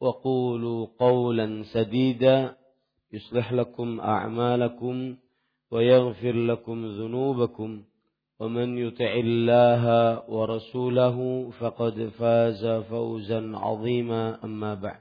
وقولوا 0.00 0.86
قولا 0.98 1.62
سديدا 1.62 2.56
يصلح 3.12 3.52
لكم 3.52 4.00
أعمالكم 4.00 5.16
ويغفر 5.70 6.32
لكم 6.32 6.86
ذنوبكم. 6.86 7.82
ومن 8.40 8.78
يطع 8.78 9.12
الله 9.14 9.84
ورسوله 10.30 11.50
فقد 11.50 12.10
فاز 12.18 12.66
فوزا 12.66 13.52
عظيما 13.56 14.44
أما 14.44 14.74
بعد. 14.74 15.00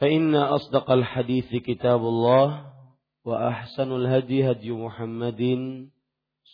فإن 0.00 0.34
أصدق 0.34 0.90
الحديث 0.90 1.54
كتاب 1.54 2.00
الله 2.00 2.66
وأحسن 3.24 3.92
الهدي 3.92 4.50
هدي 4.50 4.70
محمد 4.70 5.42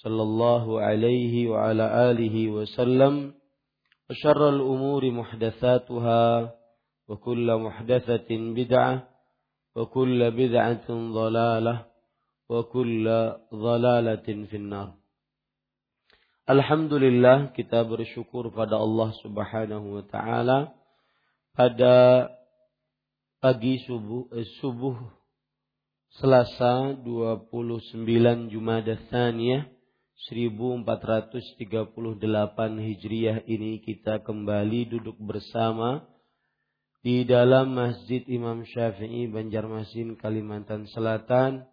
صلى 0.03 0.23
الله 0.23 0.81
عليه 0.81 1.49
وعلى 1.49 2.11
آله 2.11 2.51
وسلم. 2.51 3.35
وشر 4.10 4.50
الأمور 4.50 5.12
محدثاتها 5.12 6.54
وكل 7.08 7.48
محدثة 7.56 8.30
بدعة 8.32 9.08
وكل 9.76 10.32
بدعة 10.32 10.88
ضلالة 10.90 11.86
وكل 12.50 13.06
ضلالة 13.54 14.28
في 14.50 14.56
النار 14.58 15.00
Alhamdulillah 16.50 17.54
kita 17.54 17.86
bersyukur 17.86 18.50
pada 18.50 18.82
Allah 18.82 19.14
Subhanahu 19.22 20.02
wa 20.02 20.04
taala 20.10 20.74
pada 21.54 22.26
pagi 23.38 23.78
subuh 23.86 24.34
eh, 24.34 24.50
subuh 24.58 24.98
Selasa 26.18 26.98
29 27.06 28.50
Jumadah 28.50 28.98
Tsaniyah 29.14 29.70
1438 30.15 31.35
Hijriah 32.79 33.43
ini 33.51 33.83
kita 33.83 34.23
kembali 34.23 34.87
duduk 34.95 35.19
bersama 35.19 36.07
di 37.03 37.27
dalam 37.27 37.75
Masjid 37.75 38.23
Imam 38.31 38.63
Syafi'i 38.63 39.27
Banjarmasin 39.29 40.17
Kalimantan 40.17 40.87
Selatan 40.89 41.67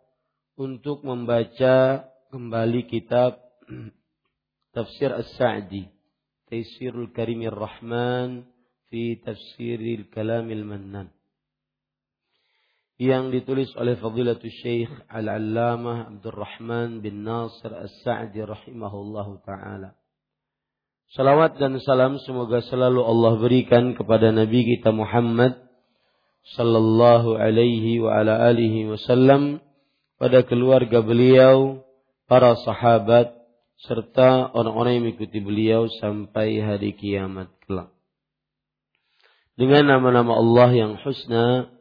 untuk 0.57 1.05
membaca 1.05 2.03
kembali 2.33 2.89
kitab 2.89 3.39
Tafsir 4.75 5.13
As-Sa'di 5.13 5.87
Taisirul 6.49 7.15
Karimir 7.15 7.55
Rahman 7.55 8.43
fi 8.91 9.21
Tafsiril 9.21 10.09
Kalamil 10.11 10.67
Mannan 10.67 11.13
yang 13.01 13.33
ditulis 13.33 13.73
oleh 13.81 13.97
Fadilatul 13.97 14.53
Syekh 14.61 14.93
Al-Allamah 15.09 16.13
Abdurrahman 16.13 17.01
bin 17.01 17.25
Nasir 17.25 17.73
As-Sa'di 17.73 18.45
rahimahullahu 18.45 19.41
taala. 19.41 19.97
Salawat 21.17 21.57
dan 21.57 21.81
salam 21.81 22.21
semoga 22.21 22.61
selalu 22.61 23.01
Allah 23.01 23.41
berikan 23.41 23.97
kepada 23.97 24.29
Nabi 24.29 24.77
kita 24.77 24.93
Muhammad 24.93 25.57
sallallahu 26.53 27.41
alaihi 27.41 27.97
wa 28.05 28.21
ala 28.21 28.37
alihi 28.53 28.93
wasallam 28.93 29.65
pada 30.21 30.45
keluarga 30.45 31.01
beliau, 31.01 31.81
para 32.29 32.53
sahabat 32.53 33.33
serta 33.81 34.53
orang-orang 34.53 35.01
yang 35.01 35.03
mengikuti 35.09 35.41
beliau 35.41 35.89
sampai 35.97 36.61
hari 36.61 36.93
kiamat 36.93 37.49
kelak. 37.65 37.89
Dengan 39.57 39.89
nama-nama 39.89 40.37
Allah 40.37 40.69
yang 40.69 41.01
husna 41.01 41.80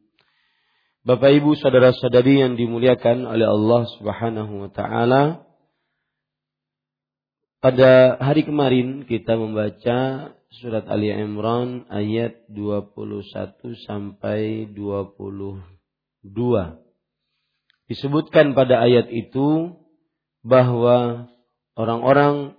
Bapak 1.01 1.33
Ibu 1.33 1.57
saudara-saudari 1.57 2.45
yang 2.45 2.53
dimuliakan 2.53 3.25
oleh 3.25 3.49
Allah 3.49 3.89
Subhanahu 3.97 4.53
wa 4.61 4.69
taala. 4.69 5.49
Pada 7.57 8.21
hari 8.21 8.45
kemarin 8.45 9.09
kita 9.09 9.33
membaca 9.33 10.29
surat 10.61 10.85
Ali 10.85 11.09
Imran 11.09 11.89
ayat 11.89 12.45
21 12.53 13.17
sampai 13.81 14.69
22. 14.77 15.57
Disebutkan 17.89 18.53
pada 18.53 18.85
ayat 18.85 19.09
itu 19.09 19.73
bahwa 20.45 21.25
orang-orang 21.73 22.53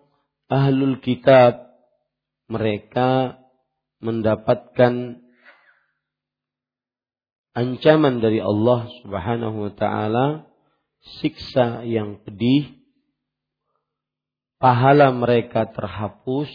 ahlul 0.50 0.98
kitab 0.98 1.62
mereka 2.50 3.38
mendapatkan 4.02 5.21
ancaman 7.52 8.20
dari 8.20 8.40
Allah 8.40 8.88
Subhanahu 9.00 9.68
wa 9.68 9.72
taala, 9.76 10.26
siksa 11.20 11.84
yang 11.84 12.20
pedih, 12.24 12.80
pahala 14.62 15.12
mereka 15.12 15.68
terhapus 15.68 16.48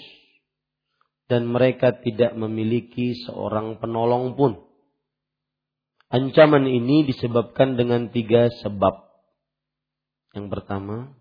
dan 1.28 1.44
mereka 1.52 1.92
tidak 1.92 2.34
memiliki 2.34 3.14
seorang 3.28 3.78
penolong 3.84 4.34
pun. 4.40 4.64
Ancaman 6.08 6.64
ini 6.64 7.04
disebabkan 7.04 7.76
dengan 7.76 8.08
tiga 8.16 8.48
sebab. 8.64 9.12
Yang 10.32 10.48
pertama, 10.56 11.20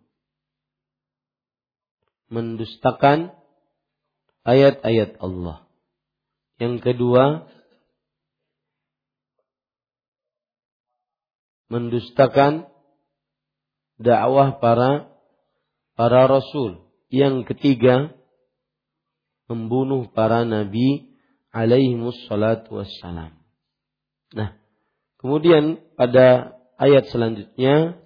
mendustakan 2.30 3.34
ayat-ayat 4.46 5.18
Allah. 5.18 5.66
Yang 6.62 6.86
kedua, 6.86 7.50
mendustakan 11.66 12.70
dakwah 13.98 14.58
para 14.62 15.10
para 15.96 16.28
rasul. 16.28 16.84
Yang 17.08 17.54
ketiga, 17.54 18.12
membunuh 19.46 20.10
para 20.10 20.42
nabi 20.42 21.16
alaihi 21.54 21.96
wassalatu 22.02 22.82
wassalam. 22.82 23.38
Nah, 24.34 24.58
kemudian 25.22 25.80
pada 25.94 26.58
ayat 26.76 27.08
selanjutnya 27.08 27.96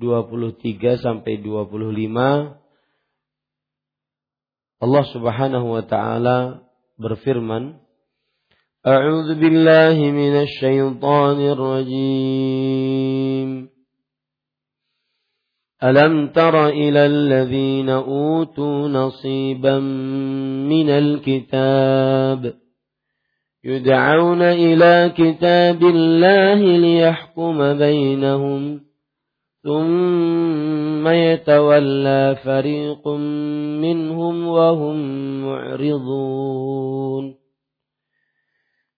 23 0.00 0.98
sampai 0.98 1.44
25 1.44 2.58
Allah 4.78 5.04
Subhanahu 5.10 5.66
wa 5.74 5.82
taala 5.84 6.62
berfirman 6.98 7.82
أعوذ 8.86 9.34
بالله 9.34 10.10
من 10.10 10.42
الشيطان 10.42 11.40
الرجيم. 11.40 12.98
ألم 15.82 16.28
تر 16.28 16.68
إلى 16.68 17.06
الذين 17.06 17.88
أوتوا 17.88 18.88
نصيبا 18.88 19.78
من 20.68 20.90
الكتاب 20.90 22.54
يدعون 23.64 24.42
إلى 24.42 25.12
كتاب 25.16 25.82
الله 25.82 26.54
ليحكم 26.54 27.78
بينهم 27.78 28.80
ثم 29.62 31.08
يتولى 31.08 32.36
فريق 32.44 33.08
منهم 33.82 34.46
وهم 34.46 34.96
معرضون. 35.44 37.37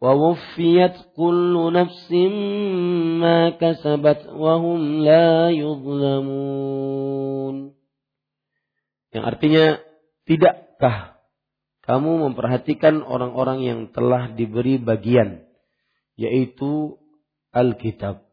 ووفيت 0.00 1.12
كل 1.12 1.54
نفس 1.72 2.08
ما 3.20 3.52
كسبت 3.60 4.32
وهم 4.32 4.80
لا 5.04 5.52
يظلمون 5.52 7.56
yang 9.10 9.26
artinya 9.26 9.82
tidakkah 10.24 11.20
kamu 11.84 12.30
memperhatikan 12.30 13.02
orang-orang 13.04 13.58
yang 13.60 13.80
telah 13.92 14.32
diberi 14.32 14.80
bagian 14.80 15.44
yaitu 16.16 16.96
Alkitab 17.52 18.24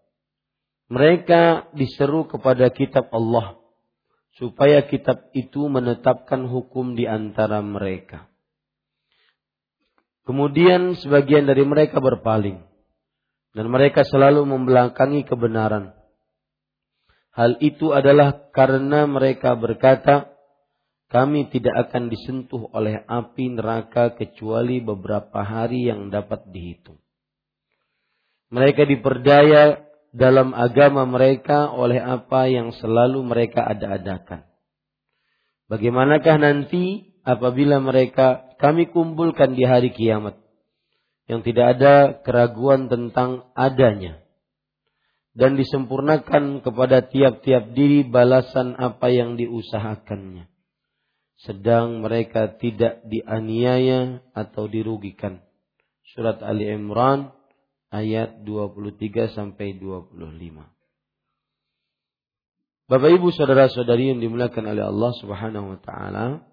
mereka 0.88 1.68
diseru 1.76 2.32
kepada 2.32 2.72
kitab 2.72 3.12
Allah 3.12 3.60
supaya 4.40 4.88
kitab 4.88 5.36
itu 5.36 5.68
menetapkan 5.68 6.48
hukum 6.48 6.96
di 6.96 7.04
antara 7.10 7.60
mereka 7.60 8.31
Kemudian 10.23 10.95
sebagian 11.03 11.51
dari 11.51 11.67
mereka 11.67 11.99
berpaling. 11.99 12.63
Dan 13.53 13.69
mereka 13.69 14.07
selalu 14.07 14.49
membelakangi 14.49 15.29
kebenaran. 15.29 15.93
Hal 17.33 17.61
itu 17.61 17.93
adalah 17.93 18.49
karena 18.53 19.05
mereka 19.05 19.57
berkata, 19.57 20.33
kami 21.13 21.53
tidak 21.53 21.89
akan 21.89 22.09
disentuh 22.09 22.73
oleh 22.73 23.05
api 23.05 23.53
neraka 23.53 24.17
kecuali 24.17 24.81
beberapa 24.81 25.45
hari 25.45 25.93
yang 25.93 26.09
dapat 26.09 26.49
dihitung. 26.49 26.97
Mereka 28.49 28.89
diperdaya 28.89 29.85
dalam 30.13 30.57
agama 30.57 31.05
mereka 31.05 31.73
oleh 31.73 32.01
apa 32.01 32.49
yang 32.49 32.73
selalu 32.77 33.25
mereka 33.25 33.65
ada-adakan. 33.65 34.45
Bagaimanakah 35.73 36.37
nanti 36.37 37.17
apabila 37.25 37.81
mereka 37.81 38.52
kami 38.63 38.95
kumpulkan 38.95 39.59
di 39.59 39.67
hari 39.67 39.91
kiamat 39.91 40.39
yang 41.27 41.43
tidak 41.43 41.67
ada 41.79 41.95
keraguan 42.23 42.87
tentang 42.87 43.51
adanya 43.59 44.23
dan 45.35 45.59
disempurnakan 45.59 46.63
kepada 46.63 47.03
tiap-tiap 47.11 47.75
diri 47.75 48.07
balasan 48.07 48.79
apa 48.79 49.11
yang 49.11 49.35
diusahakannya. 49.35 50.47
Sedang 51.43 52.07
mereka 52.07 52.55
tidak 52.55 53.03
dianiaya 53.03 54.23
atau 54.31 54.71
dirugikan. 54.71 55.43
Surat 56.15 56.39
Ali 56.45 56.71
Imran 56.71 57.35
ayat 57.91 58.47
23 58.47 59.35
sampai 59.35 59.75
25 59.75 60.73
Bapak 62.87 63.11
Ibu 63.11 63.33
saudara-saudari 63.33 64.13
yang 64.13 64.21
dimuliakan 64.21 64.77
oleh 64.77 64.85
Allah 64.85 65.13
Subhanahu 65.17 65.67
wa 65.73 65.79
taala 65.81 66.52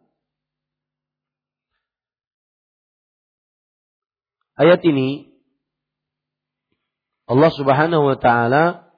ayat 4.60 4.84
ini 4.84 5.32
Allah 7.30 7.52
Subhanahu 7.56 8.04
wa 8.12 8.18
taala 8.20 8.92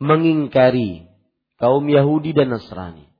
mengingkari 0.00 1.04
kaum 1.60 1.84
Yahudi 1.84 2.32
dan 2.32 2.56
Nasrani 2.56 3.12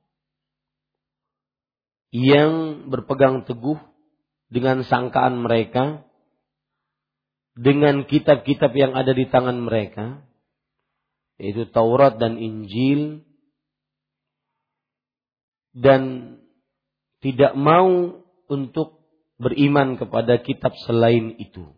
yang 2.09 2.87
berpegang 2.89 3.45
teguh 3.45 3.77
dengan 4.49 4.81
sangkaan 4.81 5.37
mereka 5.37 6.07
dengan 7.57 8.05
kitab-kitab 8.05 8.71
yang 8.73 8.93
ada 8.97 9.11
di 9.13 9.27
tangan 9.29 9.57
mereka 9.61 10.25
yaitu 11.37 11.69
Taurat 11.69 12.17
dan 12.17 12.41
Injil 12.41 13.21
dan 15.77 16.33
tidak 17.21 17.53
mau 17.53 18.17
untuk 18.49 18.96
beriman 19.37 19.95
kepada 19.97 20.41
kitab 20.41 20.73
selain 20.85 21.37
itu. 21.37 21.73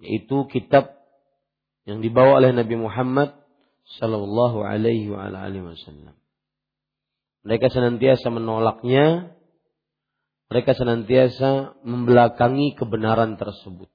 Yaitu 0.00 0.48
kitab 0.48 0.96
yang 1.84 2.04
dibawa 2.04 2.40
oleh 2.40 2.52
Nabi 2.52 2.76
Muhammad 2.76 3.32
sallallahu 4.00 4.60
alaihi 4.60 5.08
wasallam. 5.08 6.16
Mereka 7.46 7.72
senantiasa 7.72 8.28
menolaknya, 8.28 9.32
mereka 10.52 10.76
senantiasa 10.76 11.80
membelakangi 11.80 12.76
kebenaran 12.76 13.40
tersebut. 13.40 13.88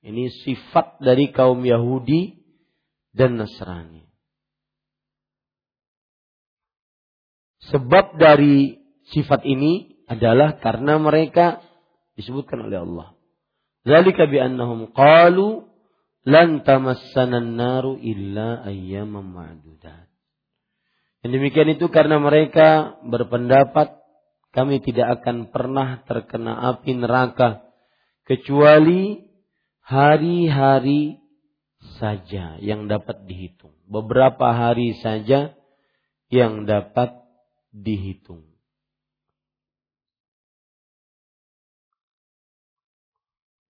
Ini 0.00 0.32
sifat 0.48 1.04
dari 1.04 1.28
kaum 1.28 1.60
Yahudi 1.60 2.40
dan 3.12 3.36
Nasrani. 3.36 4.08
Sebab 7.68 8.16
dari 8.16 8.80
sifat 9.12 9.44
ini 9.44 9.89
adalah 10.10 10.58
karena 10.58 10.98
mereka 10.98 11.62
disebutkan 12.18 12.66
oleh 12.66 12.82
Allah. 12.82 13.08
Zalika 13.86 14.26
bi 14.26 14.42
annahum 14.42 14.90
qalu 14.90 15.70
lan 16.26 16.66
tamassana 16.66 17.38
naru 17.38 17.94
illa 18.02 18.66
ayyaman 18.66 19.30
ma'dudat. 19.30 20.10
Dan 21.22 21.30
demikian 21.30 21.70
itu 21.70 21.86
karena 21.92 22.18
mereka 22.18 22.98
berpendapat 23.06 24.02
kami 24.50 24.82
tidak 24.82 25.22
akan 25.22 25.54
pernah 25.54 26.02
terkena 26.10 26.58
api 26.74 26.98
neraka 26.98 27.62
kecuali 28.26 29.30
hari-hari 29.78 31.22
saja 32.02 32.58
yang 32.58 32.90
dapat 32.90 33.30
dihitung. 33.30 33.78
Beberapa 33.86 34.50
hari 34.50 34.98
saja 34.98 35.54
yang 36.34 36.66
dapat 36.66 37.14
dihitung. 37.70 38.49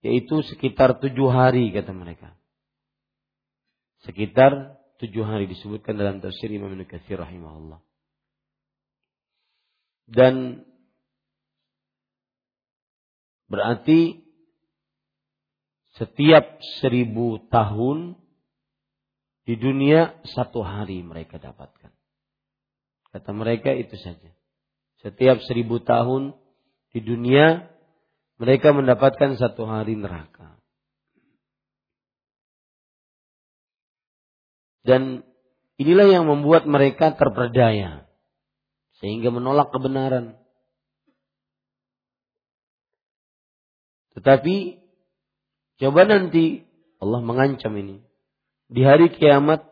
Yaitu 0.01 0.41
sekitar 0.49 0.97
tujuh 1.01 1.29
hari 1.29 1.69
kata 1.73 1.93
mereka. 1.93 2.33
Sekitar 4.05 4.81
tujuh 4.97 5.25
hari 5.25 5.45
disebutkan 5.49 5.97
dalam 5.97 6.25
tafsir 6.25 6.49
Imam 6.49 6.73
Ibn 6.73 6.89
Katsir 6.89 7.21
rahimahullah. 7.21 7.81
Dan 10.11 10.65
berarti 13.47 14.25
setiap 16.01 16.59
seribu 16.81 17.45
tahun 17.53 18.17
di 19.45 19.55
dunia 19.61 20.17
satu 20.25 20.65
hari 20.65 21.05
mereka 21.05 21.37
dapatkan. 21.37 21.93
Kata 23.11 23.31
mereka 23.35 23.75
itu 23.75 23.99
saja. 24.01 24.31
Setiap 25.03 25.43
seribu 25.45 25.83
tahun 25.83 26.37
di 26.95 27.01
dunia 27.03 27.67
mereka 28.41 28.73
mendapatkan 28.73 29.37
satu 29.37 29.69
hari 29.69 30.01
neraka. 30.01 30.57
Dan 34.81 35.29
inilah 35.77 36.09
yang 36.09 36.25
membuat 36.25 36.65
mereka 36.65 37.13
terperdaya. 37.13 38.09
Sehingga 38.97 39.29
menolak 39.29 39.69
kebenaran. 39.69 40.41
Tetapi 44.17 44.81
coba 45.85 46.09
nanti 46.09 46.65
Allah 46.97 47.21
mengancam 47.21 47.77
ini. 47.77 48.01
Di 48.73 48.81
hari 48.89 49.13
kiamat 49.13 49.69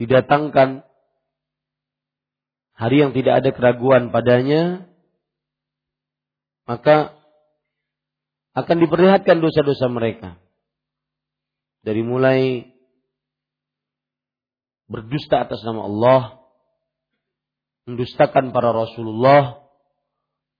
didatangkan 0.00 0.88
hari 2.80 2.96
yang 3.04 3.12
tidak 3.12 3.44
ada 3.44 3.50
keraguan 3.52 4.08
padanya, 4.08 4.88
maka 6.68 7.15
akan 8.56 8.76
diperlihatkan 8.80 9.44
dosa-dosa 9.44 9.92
mereka. 9.92 10.40
Dari 11.84 12.00
mulai 12.00 12.72
berdusta 14.88 15.44
atas 15.44 15.60
nama 15.60 15.84
Allah, 15.84 16.20
mendustakan 17.84 18.50
para 18.50 18.72
Rasulullah, 18.72 19.60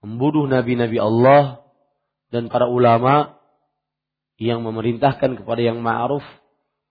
membunuh 0.05 0.45
nabi-nabi 0.45 1.01
Allah, 1.01 1.65
dan 2.29 2.53
para 2.53 2.69
ulama 2.69 3.41
yang 4.37 4.61
memerintahkan 4.61 5.41
kepada 5.41 5.65
yang 5.65 5.81
ma'ruf, 5.81 6.23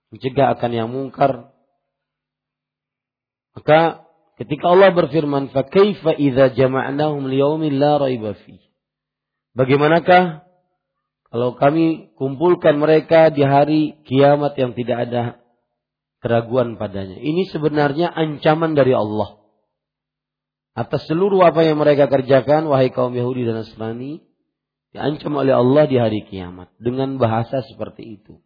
mencegah 0.10 0.58
akan 0.58 0.72
yang 0.74 0.90
mungkar, 0.90 1.56
Maka 3.56 4.04
ketika 4.36 4.68
Allah 4.68 4.92
berfirman, 4.92 5.50
"Fa 5.56 5.64
kaifa 5.64 6.12
idza 6.20 6.52
jama'nahum 6.52 7.24
liyaumin 7.32 7.80
raiba 7.80 8.36
fi?" 8.36 8.60
Bagaimanakah 9.56 10.45
kalau 11.36 11.52
kami 11.60 12.16
kumpulkan 12.16 12.80
mereka 12.80 13.28
di 13.28 13.44
hari 13.44 14.00
kiamat 14.08 14.56
yang 14.56 14.72
tidak 14.72 14.98
ada 15.04 15.24
keraguan 16.24 16.80
padanya. 16.80 17.20
Ini 17.20 17.52
sebenarnya 17.52 18.08
ancaman 18.08 18.72
dari 18.72 18.96
Allah. 18.96 19.44
Atas 20.80 21.04
seluruh 21.12 21.44
apa 21.44 21.68
yang 21.68 21.76
mereka 21.76 22.08
kerjakan, 22.08 22.72
wahai 22.72 22.88
kaum 22.88 23.12
Yahudi 23.12 23.44
dan 23.44 23.68
Nasrani, 23.68 24.24
diancam 24.96 25.36
oleh 25.36 25.52
Allah 25.52 25.84
di 25.92 26.00
hari 26.00 26.24
kiamat. 26.24 26.72
Dengan 26.80 27.20
bahasa 27.20 27.68
seperti 27.68 28.16
itu. 28.16 28.40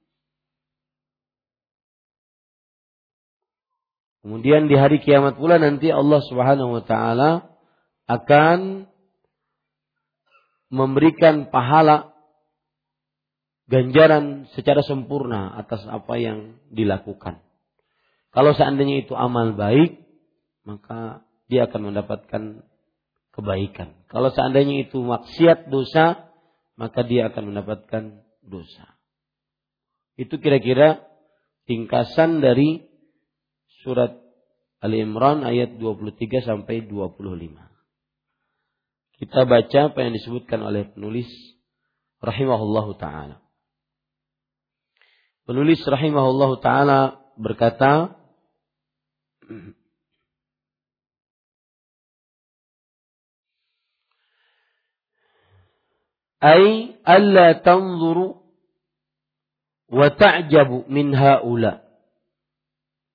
Kemudian 4.26 4.66
di 4.66 4.74
hari 4.74 4.98
kiamat 4.98 5.38
pula 5.38 5.62
nanti 5.62 5.94
Allah 5.94 6.26
Subhanahu 6.26 6.82
wa 6.82 6.84
taala 6.90 7.54
akan 8.10 8.90
memberikan 10.74 11.54
pahala 11.54 12.18
ganjaran 13.70 14.50
secara 14.58 14.82
sempurna 14.82 15.54
atas 15.54 15.86
apa 15.86 16.18
yang 16.18 16.58
dilakukan. 16.74 17.40
Kalau 18.34 18.58
seandainya 18.58 19.06
itu 19.06 19.14
amal 19.14 19.54
baik, 19.54 20.02
maka 20.66 21.22
dia 21.50 21.70
akan 21.70 21.94
mendapatkan 21.94 22.66
kebaikan. 23.34 23.94
Kalau 24.10 24.34
seandainya 24.34 24.90
itu 24.90 25.02
maksiat 25.02 25.70
dosa, 25.70 26.30
maka 26.78 27.06
dia 27.06 27.30
akan 27.30 27.54
mendapatkan 27.54 28.26
dosa. 28.42 28.98
Itu 30.18 30.42
kira-kira 30.42 31.06
tingkasan 31.70 32.42
dari 32.42 32.90
surat 33.86 34.18
Ali 34.82 35.04
Imran 35.06 35.46
ayat 35.46 35.78
23 35.78 36.42
sampai 36.42 36.88
25. 36.90 37.22
Kita 39.20 39.44
baca 39.44 39.80
apa 39.92 40.00
yang 40.00 40.16
disebutkan 40.16 40.64
oleh 40.64 40.88
penulis 40.96 41.28
rahimahullahu 42.24 42.96
taala. 42.96 43.49
Penulis 45.50 45.82
rahimahullahu 45.82 46.62
taala 46.62 47.26
berkata 47.34 48.14
Ay 56.38 56.94
alla 57.02 57.58
tanzuru 57.66 58.46
wa 59.90 60.08
ta'jabu 60.14 60.86
min 60.86 61.18
haula. 61.18 61.82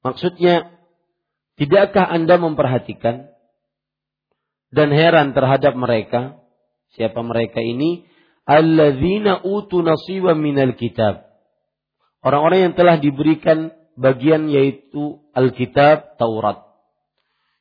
Maksudnya 0.02 0.74
Tidakkah 1.54 2.02
Anda 2.02 2.34
memperhatikan 2.42 3.30
dan 4.74 4.90
heran 4.90 5.38
terhadap 5.38 5.78
mereka? 5.78 6.42
Siapa 6.98 7.22
mereka 7.22 7.62
ini? 7.62 8.10
Alladzina 8.42 9.38
utu 9.46 9.86
nasiba 9.86 10.34
minal 10.34 10.74
kitab. 10.74 11.33
Orang-orang 12.24 12.70
yang 12.70 12.74
telah 12.74 12.96
diberikan 12.96 13.76
bagian 14.00 14.48
yaitu 14.48 15.20
Alkitab 15.36 16.16
Taurat. 16.16 16.64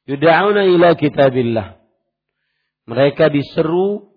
Yuda'una 0.08 0.64
ila 0.72 0.96
kitabillah. 0.96 1.84
Mereka 2.88 3.32
diseru 3.32 4.12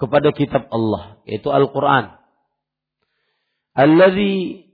kepada 0.00 0.32
kitab 0.32 0.68
Allah, 0.72 1.20
yaitu 1.28 1.52
Al-Quran. 1.52 2.16
Alladhi 3.72 4.68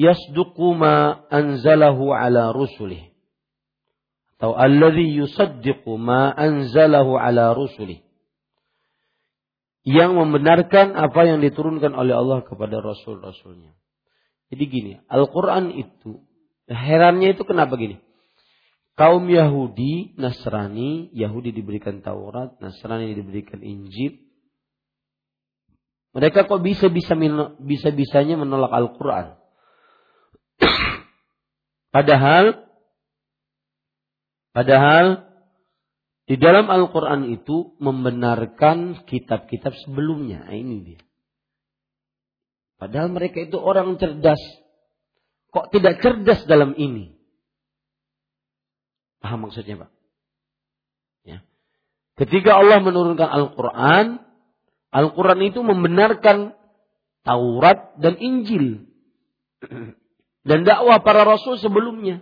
yasduqu 0.00 0.72
ma 0.76 1.24
anzalahu 1.28 2.12
ala 2.12 2.52
rusulih 2.52 3.12
atau 4.42 4.58
alladhi 4.58 5.22
yusaddiqu 5.22 5.94
ma 6.02 6.34
anzalahu 6.34 7.14
ala 7.14 7.54
rusuli 7.54 8.02
yang 9.86 10.18
membenarkan 10.18 10.98
apa 10.98 11.30
yang 11.30 11.38
diturunkan 11.38 11.94
oleh 11.94 12.18
Allah 12.18 12.42
kepada 12.42 12.82
rasul-rasulnya. 12.82 13.70
Jadi 14.52 14.64
gini, 14.68 14.92
Al-Quran 15.08 15.72
itu, 15.72 16.20
herannya 16.68 17.32
itu 17.32 17.42
kenapa 17.48 17.72
gini? 17.80 17.96
Kaum 18.92 19.24
Yahudi, 19.24 20.12
Nasrani, 20.20 21.08
Yahudi 21.16 21.56
diberikan 21.56 22.04
Taurat, 22.04 22.60
Nasrani 22.60 23.16
diberikan 23.16 23.64
Injil. 23.64 24.20
Mereka 26.12 26.44
kok 26.44 26.60
bisa 26.60 26.92
bisa 26.92 27.16
bisa 27.64 27.88
bisanya 27.88 28.36
menolak 28.36 28.68
Al-Quran? 28.68 29.40
Padahal 31.96 32.68
Padahal 34.52 35.32
di 36.28 36.36
dalam 36.36 36.68
Al-Quran 36.68 37.32
itu 37.32 37.72
membenarkan 37.80 39.08
kitab-kitab 39.08 39.72
sebelumnya. 39.88 40.44
Nah, 40.44 40.54
ini 40.54 40.76
dia. 40.84 41.00
Padahal 42.82 43.14
mereka 43.14 43.38
itu 43.46 43.62
orang 43.62 43.94
cerdas. 43.94 44.42
Kok 45.54 45.70
tidak 45.70 46.02
cerdas 46.02 46.42
dalam 46.50 46.74
ini? 46.74 47.14
Paham 49.22 49.46
maksudnya 49.46 49.86
Pak? 49.86 49.90
Ya. 51.22 51.46
Ketika 52.18 52.58
Allah 52.58 52.82
menurunkan 52.82 53.30
Al-Quran, 53.30 54.18
Al-Quran 54.90 55.40
itu 55.46 55.62
membenarkan 55.62 56.58
Taurat 57.22 57.94
dan 58.02 58.18
Injil. 58.18 58.90
Dan 60.42 60.66
dakwah 60.66 61.06
para 61.06 61.22
rasul 61.22 61.62
sebelumnya. 61.62 62.18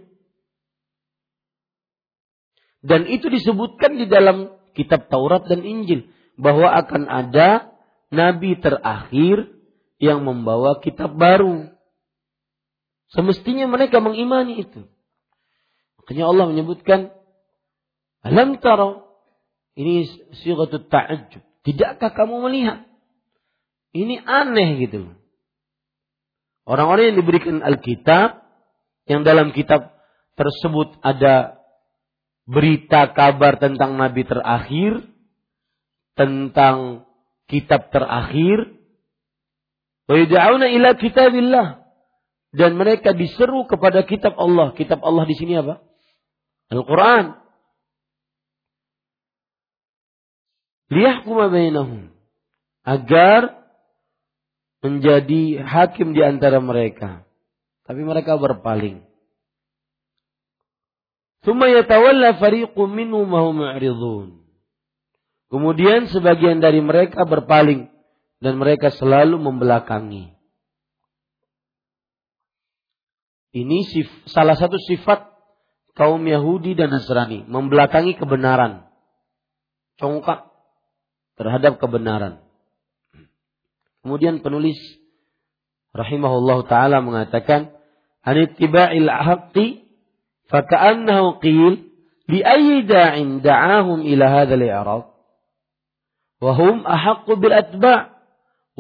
Dan 2.85 3.09
itu 3.09 3.33
disebutkan 3.33 3.97
di 3.97 4.13
dalam 4.13 4.61
kitab 4.77 5.09
Taurat 5.09 5.49
dan 5.49 5.65
Injil 5.65 6.13
bahwa 6.37 6.69
akan 6.85 7.09
ada 7.09 7.73
nabi 8.13 8.61
terakhir 8.61 9.60
yang 10.01 10.25
membawa 10.25 10.81
kitab 10.81 11.15
baru. 11.15 11.69
Semestinya 13.13 13.69
mereka 13.69 14.01
mengimani 14.01 14.65
itu. 14.65 14.89
Makanya 16.01 16.25
Allah 16.27 16.47
menyebutkan 16.49 17.01
Alam 18.21 18.61
taro 18.61 19.17
ini 19.77 20.05
sighatut 20.45 20.93
ta'ajjub. 20.93 21.41
Tidakkah 21.65 22.13
kamu 22.13 22.45
melihat? 22.45 22.85
Ini 23.97 24.21
aneh 24.23 24.77
gitu. 24.85 25.09
Orang-orang 26.69 27.13
yang 27.13 27.19
diberikan 27.25 27.65
Alkitab 27.65 28.45
yang 29.09 29.25
dalam 29.25 29.51
kitab 29.57 29.97
tersebut 30.37 31.01
ada 31.01 31.59
berita 32.47 33.11
kabar 33.17 33.59
tentang 33.59 33.97
nabi 33.97 34.23
terakhir, 34.23 35.03
tentang 36.15 37.09
kitab 37.51 37.91
terakhir, 37.91 38.80
wa 40.11 40.67
ila 40.67 40.91
kitabillah 40.99 41.87
dan 42.51 42.75
mereka 42.75 43.15
diseru 43.15 43.63
kepada 43.71 44.03
kitab 44.03 44.35
Allah. 44.35 44.75
Kitab 44.75 44.99
Allah 45.07 45.23
di 45.23 45.39
sini 45.39 45.55
apa? 45.55 45.79
Al-Quran. 46.71 47.39
Liyahkuma 50.91 51.47
bainahum. 51.47 52.11
Agar 52.83 53.55
menjadi 54.83 55.63
hakim 55.63 56.11
di 56.11 56.27
antara 56.27 56.59
mereka. 56.59 57.23
Tapi 57.87 58.03
mereka 58.03 58.35
berpaling. 58.35 59.07
Kemudian 65.51 66.01
sebagian 66.11 66.59
dari 66.59 66.83
mereka 66.83 67.25
berpaling 67.25 67.91
dan 68.41 68.57
mereka 68.57 68.89
selalu 68.89 69.37
membelakangi. 69.37 70.33
Ini 73.51 73.79
salah 74.31 74.57
satu 74.57 74.81
sifat 74.81 75.29
kaum 75.99 76.23
Yahudi 76.25 76.73
dan 76.73 76.89
Nasrani, 76.95 77.45
membelakangi 77.45 78.17
kebenaran. 78.17 78.89
Congkak 80.01 80.49
terhadap 81.37 81.77
kebenaran. 81.77 82.41
Kemudian 84.01 84.41
penulis 84.41 84.81
rahimahullah 85.93 86.65
taala 86.65 87.05
mengatakan, 87.05 87.77
"Anittiba'il 88.25 89.11
haqqi 89.11 89.85
faka'annahu 90.49 91.43
qil 91.45 91.93
li 92.33 92.41
ayyi 92.41 92.89
da'in 92.89 93.45
da'ahum 93.45 94.07
ila 94.09 94.25
hadzal 94.41 94.65
i'rad 94.65 95.05
Wahum 96.41 96.89
ahakku 96.89 97.37
bil 97.37 97.53
atba'." 97.53 98.10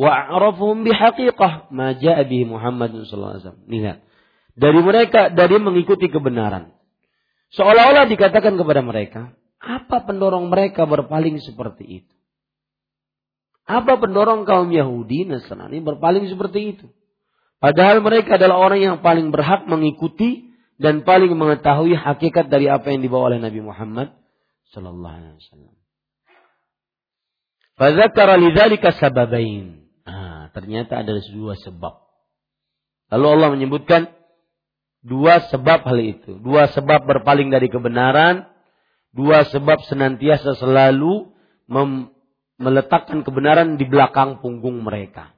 wa'arafuhum 0.00 0.88
bihaqiqah 0.88 1.68
ma 1.68 1.92
jaa 1.92 2.24
bihi 2.24 2.48
Muhammad 2.48 2.96
sallallahu. 3.04 3.68
Lihat. 3.68 4.00
Dari 4.56 4.80
mereka 4.80 5.28
dari 5.28 5.60
mengikuti 5.60 6.08
kebenaran. 6.08 6.72
Seolah-olah 7.52 8.08
dikatakan 8.08 8.56
kepada 8.56 8.80
mereka, 8.80 9.34
apa 9.60 10.06
pendorong 10.08 10.48
mereka 10.48 10.88
berpaling 10.88 11.36
seperti 11.44 12.04
itu? 12.04 12.14
Apa 13.68 14.00
pendorong 14.00 14.48
kaum 14.48 14.72
Yahudi 14.72 15.28
Nasrani 15.28 15.78
berpaling 15.84 16.26
seperti 16.26 16.74
itu? 16.74 16.86
Padahal 17.60 18.00
mereka 18.00 18.40
adalah 18.40 18.56
orang 18.56 18.80
yang 18.80 18.96
paling 19.04 19.28
berhak 19.30 19.68
mengikuti 19.68 20.48
dan 20.80 21.04
paling 21.04 21.36
mengetahui 21.36 21.92
hakikat 21.92 22.48
dari 22.48 22.72
apa 22.72 22.88
yang 22.88 23.04
dibawa 23.04 23.36
oleh 23.36 23.38
Nabi 23.44 23.60
Muhammad 23.60 24.16
sallallahu 24.72 25.12
alaihi 25.12 25.36
wasallam. 25.36 25.74
Fadzakara 27.76 28.40
lidzalika 28.40 28.96
sababain. 28.96 29.79
Ternyata 30.50 31.00
ada 31.02 31.16
dua 31.30 31.54
sebab. 31.58 31.94
Lalu 33.10 33.26
Allah 33.26 33.48
menyebutkan 33.54 34.10
dua 35.02 35.46
sebab 35.50 35.86
hal 35.86 35.98
itu. 35.98 36.38
Dua 36.38 36.70
sebab 36.70 37.06
berpaling 37.06 37.50
dari 37.50 37.66
kebenaran. 37.66 38.46
Dua 39.10 39.42
sebab 39.46 39.82
senantiasa 39.90 40.54
selalu 40.54 41.34
meletakkan 42.60 43.26
kebenaran 43.26 43.74
di 43.80 43.88
belakang 43.88 44.38
punggung 44.38 44.82
mereka. 44.86 45.34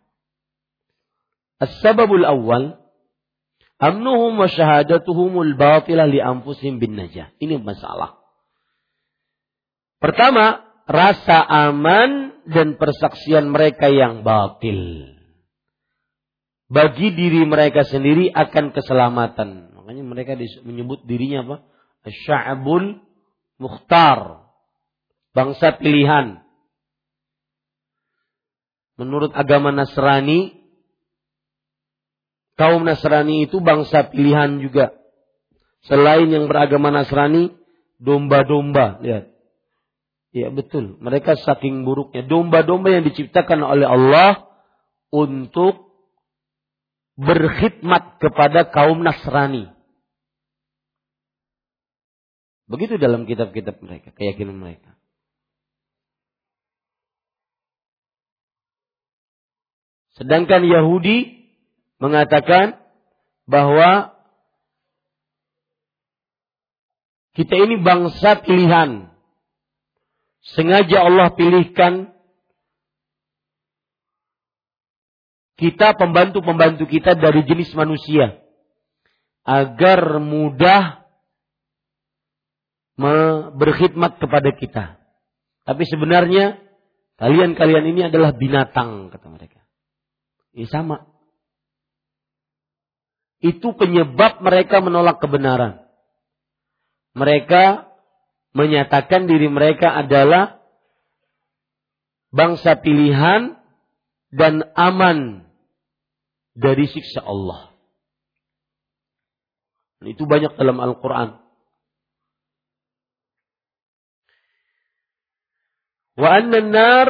As-sababul 1.62 2.26
awal 2.26 2.83
amnuhum 3.78 4.35
wa 4.35 4.49
syahadatuhumul 4.50 5.54
batilah 5.54 6.11
li 6.11 6.19
bin 6.83 6.99
najah. 6.99 7.31
Ini 7.38 7.62
masalah. 7.62 8.19
Pertama, 10.02 10.72
rasa 10.87 11.43
aman 11.47 12.43
dan 12.49 12.75
persaksian 12.79 13.51
mereka 13.51 13.87
yang 13.89 14.27
batil. 14.27 15.12
Bagi 16.73 17.12
diri 17.12 17.45
mereka 17.45 17.85
sendiri 17.85 18.33
akan 18.33 18.73
keselamatan. 18.73 19.77
Makanya 19.77 20.03
mereka 20.09 20.33
menyebut 20.65 21.05
dirinya 21.05 21.45
apa? 21.45 21.57
Sya'bul 22.09 22.97
mukhtar. 23.61 24.49
Bangsa 25.37 25.77
pilihan. 25.77 26.41
Menurut 29.01 29.33
agama 29.33 29.73
Nasrani, 29.73 30.53
kaum 32.57 32.85
Nasrani 32.85 33.49
itu 33.49 33.61
bangsa 33.61 34.12
pilihan 34.12 34.61
juga. 34.61 34.93
Selain 35.89 36.29
yang 36.29 36.47
beragama 36.47 36.93
Nasrani, 36.93 37.53
domba-domba. 37.97 39.01
Lihat. 39.01 39.32
Ya 40.33 40.49
betul. 40.49 40.97
Mereka 40.97 41.37
saking 41.45 41.85
buruknya. 41.85 42.25
Domba-domba 42.25 42.89
yang 42.89 43.05
diciptakan 43.05 43.61
oleh 43.61 43.85
Allah 43.85 44.49
untuk 45.12 45.93
berkhidmat 47.21 48.17
kepada 48.17 48.73
kaum 48.73 49.05
Nasrani. 49.05 49.69
Begitu 52.65 52.97
dalam 52.97 53.29
kitab-kitab 53.29 53.85
mereka, 53.85 54.17
keyakinan 54.17 54.57
mereka. 54.57 54.97
Sedangkan 60.17 60.65
Yahudi 60.65 61.45
mengatakan 62.01 62.81
bahwa 63.45 64.17
kita 67.37 67.53
ini 67.61 67.85
bangsa 67.85 68.41
pilihan. 68.41 69.12
Sengaja 70.43 71.07
Allah 71.07 71.31
pilihkan 71.39 72.11
kita 75.55 75.95
pembantu-pembantu 75.95 76.91
kita 76.91 77.15
dari 77.15 77.47
jenis 77.47 77.71
manusia 77.79 78.43
agar 79.47 80.19
mudah 80.19 81.07
berkhidmat 83.55 84.19
kepada 84.19 84.51
kita. 84.59 84.85
Tapi 85.63 85.83
sebenarnya 85.87 86.59
kalian-kalian 87.23 87.87
ini 87.95 88.01
adalah 88.11 88.35
binatang 88.35 89.15
kata 89.15 89.27
mereka. 89.31 89.63
Ini 90.59 90.67
sama. 90.67 91.07
Itu 93.43 93.75
penyebab 93.75 94.43
mereka 94.43 94.83
menolak 94.83 95.23
kebenaran. 95.23 95.83
Mereka 97.15 97.92
menyatakan 98.53 99.25
diri 99.29 99.49
mereka 99.49 99.93
adalah 99.97 100.61
bangsa 102.33 102.81
pilihan 102.81 103.57
dan 104.33 104.65
aman 104.73 105.49
dari 106.57 106.88
siksa 106.88 107.21
Allah. 107.25 107.73
Dan 110.01 110.17
itu 110.17 110.25
banyak 110.25 110.57
dalam 110.57 110.81
Al-Quran. 110.81 111.38
Wa 116.12 116.29
anna 116.29 116.61
nar 116.61 117.09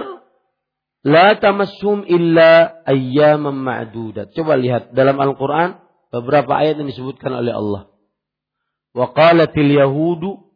la 1.02 1.34
tamassum 1.38 2.06
illa 2.06 2.82
ayyaman 2.86 3.58
ma'dudat. 3.58 4.30
Coba 4.34 4.54
lihat 4.54 4.94
dalam 4.94 5.18
Al-Quran 5.18 5.82
beberapa 6.14 6.54
ayat 6.54 6.78
yang 6.78 6.90
disebutkan 6.90 7.34
oleh 7.34 7.50
Allah. 7.50 7.82
Wa 8.94 9.10
qalatil 9.10 9.72
yahudu 9.72 10.51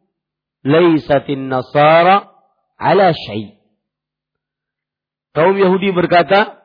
laysatin 0.67 1.47
nasara 1.47 2.35
ala 2.75 3.15
syai. 3.15 3.55
Kaum 5.31 5.55
Yahudi 5.55 5.95
berkata, 5.95 6.57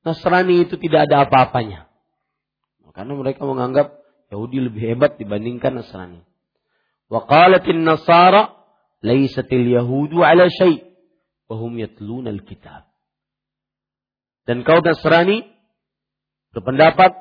Nasrani 0.00 0.64
itu 0.64 0.80
tidak 0.80 1.04
ada 1.10 1.28
apa-apanya. 1.28 1.90
Karena 2.96 3.12
mereka 3.14 3.44
menganggap 3.44 4.00
Yahudi 4.32 4.58
lebih 4.64 4.82
hebat 4.94 5.20
dibandingkan 5.20 5.76
Nasrani. 5.76 6.24
Wa 7.10 7.26
qalatin 7.26 7.82
nasara 7.82 8.54
laysatil 9.02 9.66
yahudu 9.66 10.22
ala 10.22 10.46
syai' 10.46 10.86
wa 11.50 11.54
hum 11.58 11.76
yatluna 11.76 12.30
al-kitab. 12.30 12.86
Dan 14.46 14.62
kaum 14.64 14.80
Nasrani 14.80 15.44
berpendapat 16.54 17.12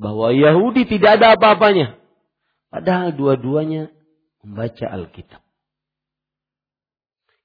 bahwa 0.00 0.32
Yahudi 0.34 0.88
tidak 0.88 1.20
ada 1.20 1.36
apa-apanya. 1.38 2.00
Padahal 2.72 3.12
dua-duanya 3.12 3.92
membaca 4.42 4.86
Alkitab. 4.90 5.42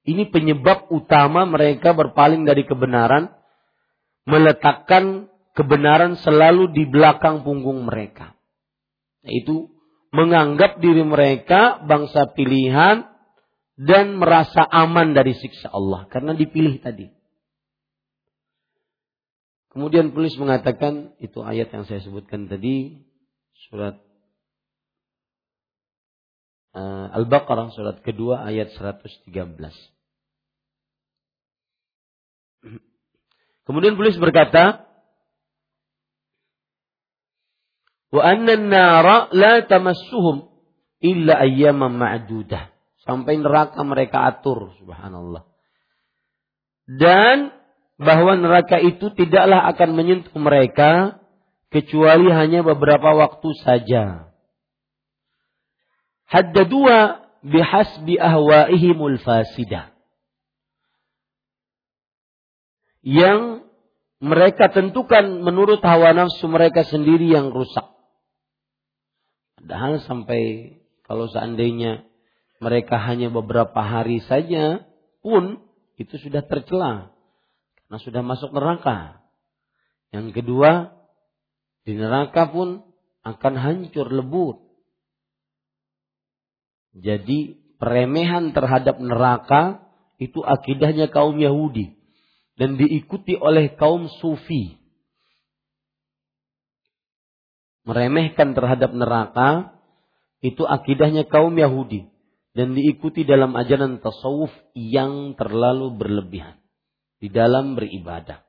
Ini 0.08 0.32
penyebab 0.32 0.88
utama 0.88 1.44
mereka 1.44 1.92
berpaling 1.92 2.48
dari 2.48 2.64
kebenaran, 2.64 3.28
meletakkan 4.24 5.28
kebenaran 5.52 6.16
selalu 6.20 6.72
di 6.72 6.88
belakang 6.88 7.44
punggung 7.44 7.84
mereka. 7.84 8.34
Yaitu 9.20 9.68
menganggap 10.08 10.80
diri 10.80 11.04
mereka 11.04 11.84
bangsa 11.84 12.32
pilihan 12.32 13.04
dan 13.76 14.16
merasa 14.16 14.64
aman 14.64 15.12
dari 15.12 15.36
siksa 15.36 15.68
Allah 15.68 16.08
karena 16.08 16.32
dipilih 16.32 16.80
tadi. 16.80 17.12
Kemudian 19.68 20.10
penulis 20.10 20.34
mengatakan 20.40 21.14
itu 21.20 21.44
ayat 21.44 21.68
yang 21.70 21.84
saya 21.84 22.00
sebutkan 22.00 22.48
tadi 22.48 23.04
surat 23.68 24.00
Al-Baqarah 27.14 27.74
surat 27.74 27.98
kedua 28.06 28.46
ayat 28.46 28.70
113. 28.76 29.28
Kemudian 33.66 34.00
tulis 34.00 34.16
berkata, 34.16 34.88
"Wa 38.08 38.22
anna 38.24 38.56
an-nara 38.56 39.28
la 39.34 39.60
tamassuhum 39.66 40.48
illa 41.04 41.44
ayyaman 41.44 41.98
ma'dudah." 41.98 42.72
Sampai 43.04 43.40
neraka 43.40 43.80
mereka 43.84 44.28
atur, 44.28 44.72
subhanallah. 44.80 45.48
Dan 46.88 47.52
bahwa 48.00 48.36
neraka 48.38 48.80
itu 48.80 49.12
tidaklah 49.12 49.68
akan 49.74 49.90
menyentuh 49.96 50.36
mereka 50.36 51.20
kecuali 51.68 52.32
hanya 52.32 52.64
beberapa 52.64 53.12
waktu 53.12 53.48
saja 53.64 54.27
haddadua 56.28 57.24
bihasbi 57.42 58.20
ahwaihimul 58.20 59.18
fasidah. 59.24 59.96
Yang 63.02 63.64
mereka 64.20 64.68
tentukan 64.68 65.40
menurut 65.46 65.80
hawa 65.80 66.12
nafsu 66.12 66.44
mereka 66.50 66.84
sendiri 66.84 67.30
yang 67.30 67.54
rusak. 67.54 67.86
Padahal 69.58 70.02
sampai 70.04 70.74
kalau 71.06 71.30
seandainya 71.30 72.04
mereka 72.58 72.98
hanya 72.98 73.30
beberapa 73.30 73.78
hari 73.78 74.18
saja 74.26 74.82
pun 75.22 75.62
itu 75.98 76.14
sudah 76.18 76.42
tercela 76.46 77.14
karena 77.86 77.98
sudah 78.04 78.22
masuk 78.22 78.52
neraka. 78.52 79.24
Yang 80.12 80.42
kedua, 80.42 80.92
di 81.88 81.96
neraka 81.96 82.52
pun 82.52 82.84
akan 83.24 83.54
hancur 83.56 84.12
lebur. 84.12 84.67
Jadi 86.98 87.58
peremehan 87.78 88.50
terhadap 88.50 88.98
neraka 88.98 89.86
itu 90.18 90.42
akidahnya 90.42 91.08
kaum 91.14 91.38
Yahudi 91.38 91.94
dan 92.58 92.74
diikuti 92.74 93.38
oleh 93.38 93.78
kaum 93.78 94.10
Sufi. 94.18 94.74
Meremehkan 97.86 98.52
terhadap 98.52 98.92
neraka 98.92 99.78
itu 100.44 100.66
akidahnya 100.66 101.24
kaum 101.24 101.54
Yahudi 101.56 102.10
dan 102.52 102.74
diikuti 102.74 103.22
dalam 103.22 103.54
ajaran 103.54 104.02
tasawuf 104.02 104.50
yang 104.74 105.38
terlalu 105.38 105.94
berlebihan 105.94 106.58
di 107.22 107.30
dalam 107.30 107.78
beribadah. 107.78 108.42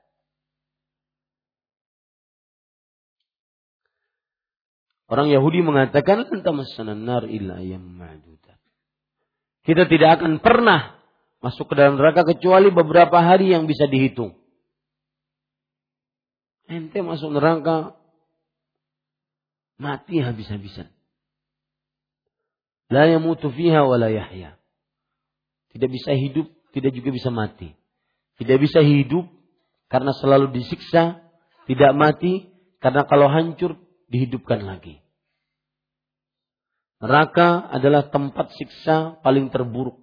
Orang 5.10 5.34
Yahudi 5.34 5.66
mengatakan 5.66 6.22
nar 7.02 7.26
illa 7.26 7.58
Kita 9.68 9.86
tidak 9.86 10.20
akan 10.20 10.40
pernah 10.40 11.00
masuk 11.40 11.72
ke 11.72 11.74
dalam 11.76 11.96
neraka 12.00 12.28
kecuali 12.28 12.72
beberapa 12.72 13.20
hari 13.20 13.52
yang 13.52 13.68
bisa 13.68 13.88
dihitung. 13.88 14.36
Ente 16.70 17.02
masuk 17.02 17.34
neraka 17.34 17.98
mati 19.82 20.22
habis-habisan. 20.22 20.92
La 22.90 23.10
yamutu 23.10 23.50
fiha 23.50 23.86
wa 23.86 23.98
la 23.98 24.14
yahya. 24.14 24.60
Tidak 25.74 25.90
bisa 25.90 26.14
hidup, 26.14 26.50
tidak 26.74 26.92
juga 26.94 27.10
bisa 27.14 27.30
mati. 27.30 27.74
Tidak 28.38 28.58
bisa 28.58 28.82
hidup 28.82 29.30
karena 29.90 30.14
selalu 30.14 30.54
disiksa, 30.54 31.22
tidak 31.70 31.92
mati 31.94 32.50
karena 32.82 33.06
kalau 33.06 33.30
hancur 33.30 33.78
dihidupkan 34.10 34.66
lagi. 34.66 35.02
Neraka 37.00 37.64
adalah 37.72 38.12
tempat 38.12 38.52
siksa 38.60 39.24
paling 39.24 39.48
terburuk. 39.56 39.96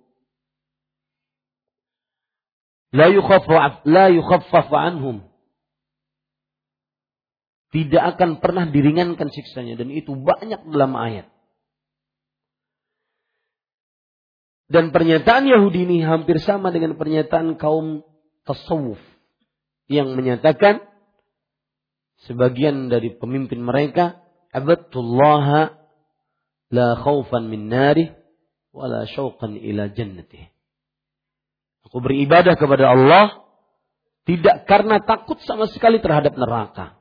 Tidak 7.76 8.02
akan 8.16 8.40
pernah 8.40 8.64
diringankan 8.72 9.28
siksanya 9.28 9.76
dan 9.76 9.92
itu 9.92 10.16
banyak 10.16 10.64
dalam 10.72 10.96
ayat. 10.96 11.28
Dan 14.66 14.90
pernyataan 14.90 15.46
Yahudi 15.46 15.84
ini 15.84 15.98
hampir 16.02 16.40
sama 16.42 16.72
dengan 16.72 16.96
pernyataan 16.96 17.60
kaum 17.60 18.02
tasawuf 18.48 18.98
yang 19.86 20.16
menyatakan 20.16 20.82
sebagian 22.26 22.88
dari 22.90 23.14
pemimpin 23.14 23.62
mereka 23.62 24.18
abadullah 24.50 25.85
la 26.70 26.98
khaufan 26.98 27.46
min 27.46 27.70
narih 27.70 28.14
wala 28.76 29.08
syauqan 29.08 29.56
ila 29.56 29.88
jannatih. 29.92 30.52
Aku 31.86 32.02
beribadah 32.02 32.58
kepada 32.58 32.92
Allah 32.92 33.46
tidak 34.26 34.66
karena 34.66 34.98
takut 35.00 35.38
sama 35.46 35.70
sekali 35.70 36.02
terhadap 36.02 36.34
neraka 36.34 36.98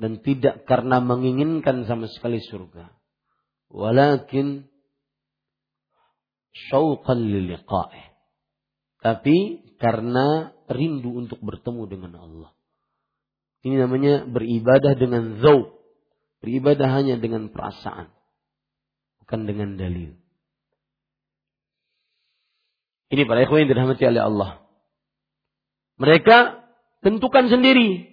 dan 0.00 0.24
tidak 0.24 0.64
karena 0.64 1.04
menginginkan 1.04 1.84
sama 1.84 2.08
sekali 2.08 2.40
surga. 2.40 2.90
Walakin 3.68 4.68
syauqan 6.72 7.28
liliqa'ih. 7.28 8.12
Tapi 9.02 9.36
karena 9.82 10.54
rindu 10.70 11.26
untuk 11.26 11.42
bertemu 11.42 11.82
dengan 11.90 12.12
Allah. 12.18 12.50
Ini 13.62 13.78
namanya 13.78 14.26
beribadah 14.26 14.94
dengan 14.98 15.38
zauq. 15.38 15.70
Beribadah 16.42 16.90
hanya 16.90 17.18
dengan 17.22 17.50
perasaan 17.54 18.10
bukan 19.22 19.40
dengan 19.46 19.78
dalil. 19.78 20.18
Ini 23.12 23.28
para 23.28 23.44
ikhwan 23.44 23.68
yang 23.68 23.70
dirahmati 23.76 24.04
oleh 24.08 24.22
Allah. 24.24 24.50
Mereka 26.00 26.64
tentukan 27.04 27.52
sendiri 27.52 28.08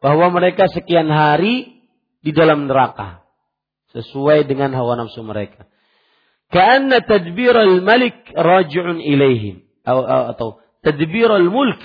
bahwa 0.00 0.32
mereka 0.32 0.66
sekian 0.72 1.12
hari 1.12 1.84
di 2.24 2.32
dalam 2.32 2.66
neraka 2.66 3.22
sesuai 3.92 4.48
dengan 4.48 4.72
hawa 4.72 4.96
nafsu 4.96 5.20
mereka. 5.20 5.68
Karena 6.48 7.04
tadbir 7.04 7.52
al-malik 7.52 8.28
raj'un 8.32 8.96
ilaihim 9.00 9.64
atau, 9.84 10.04
atau 10.04 10.48
tadbir 10.80 11.28
al-mulk 11.28 11.80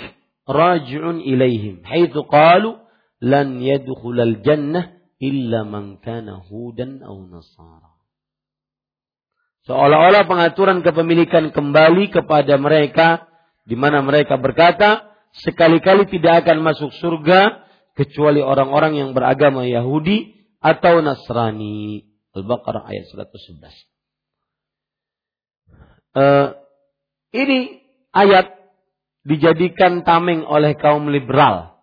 raj'un 0.47 1.19
ilaihim 1.19 1.83
haitsu 1.83 2.23
qalu 2.27 2.79
lan 3.19 3.59
yadkhul 3.59 4.15
al-jannah 4.15 4.95
illa 5.19 5.67
man 5.67 5.99
kana 5.99 6.39
hudan 6.47 7.03
aw 7.03 7.15
nasara. 7.27 7.96
Seolah-olah 9.67 10.23
pengaturan 10.31 10.79
kepemilikan 10.79 11.51
kembali 11.51 12.07
kepada 12.07 12.55
mereka 12.55 13.27
di 13.67 13.75
mana 13.75 13.99
mereka 13.99 14.39
berkata 14.39 15.11
sekali-kali 15.43 16.07
tidak 16.07 16.47
akan 16.47 16.63
masuk 16.63 16.95
surga 17.03 17.67
kecuali 17.99 18.39
orang-orang 18.39 18.95
yang 18.95 19.09
beragama 19.11 19.67
Yahudi 19.67 20.39
atau 20.63 21.03
Nasrani. 21.03 22.07
Al-Baqarah 22.31 22.87
ayat 22.87 23.11
111. 23.11 23.67
Uh, 26.15 26.55
ini 27.35 27.83
ayat 28.15 28.55
dijadikan 29.27 30.07
tameng 30.07 30.47
oleh 30.47 30.79
kaum 30.79 31.11
liberal 31.11 31.75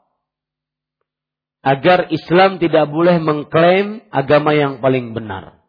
agar 1.61 2.09
Islam 2.09 2.57
tidak 2.57 2.89
boleh 2.89 3.21
mengklaim 3.21 4.09
agama 4.09 4.57
yang 4.57 4.81
paling 4.81 5.13
benar. 5.13 5.64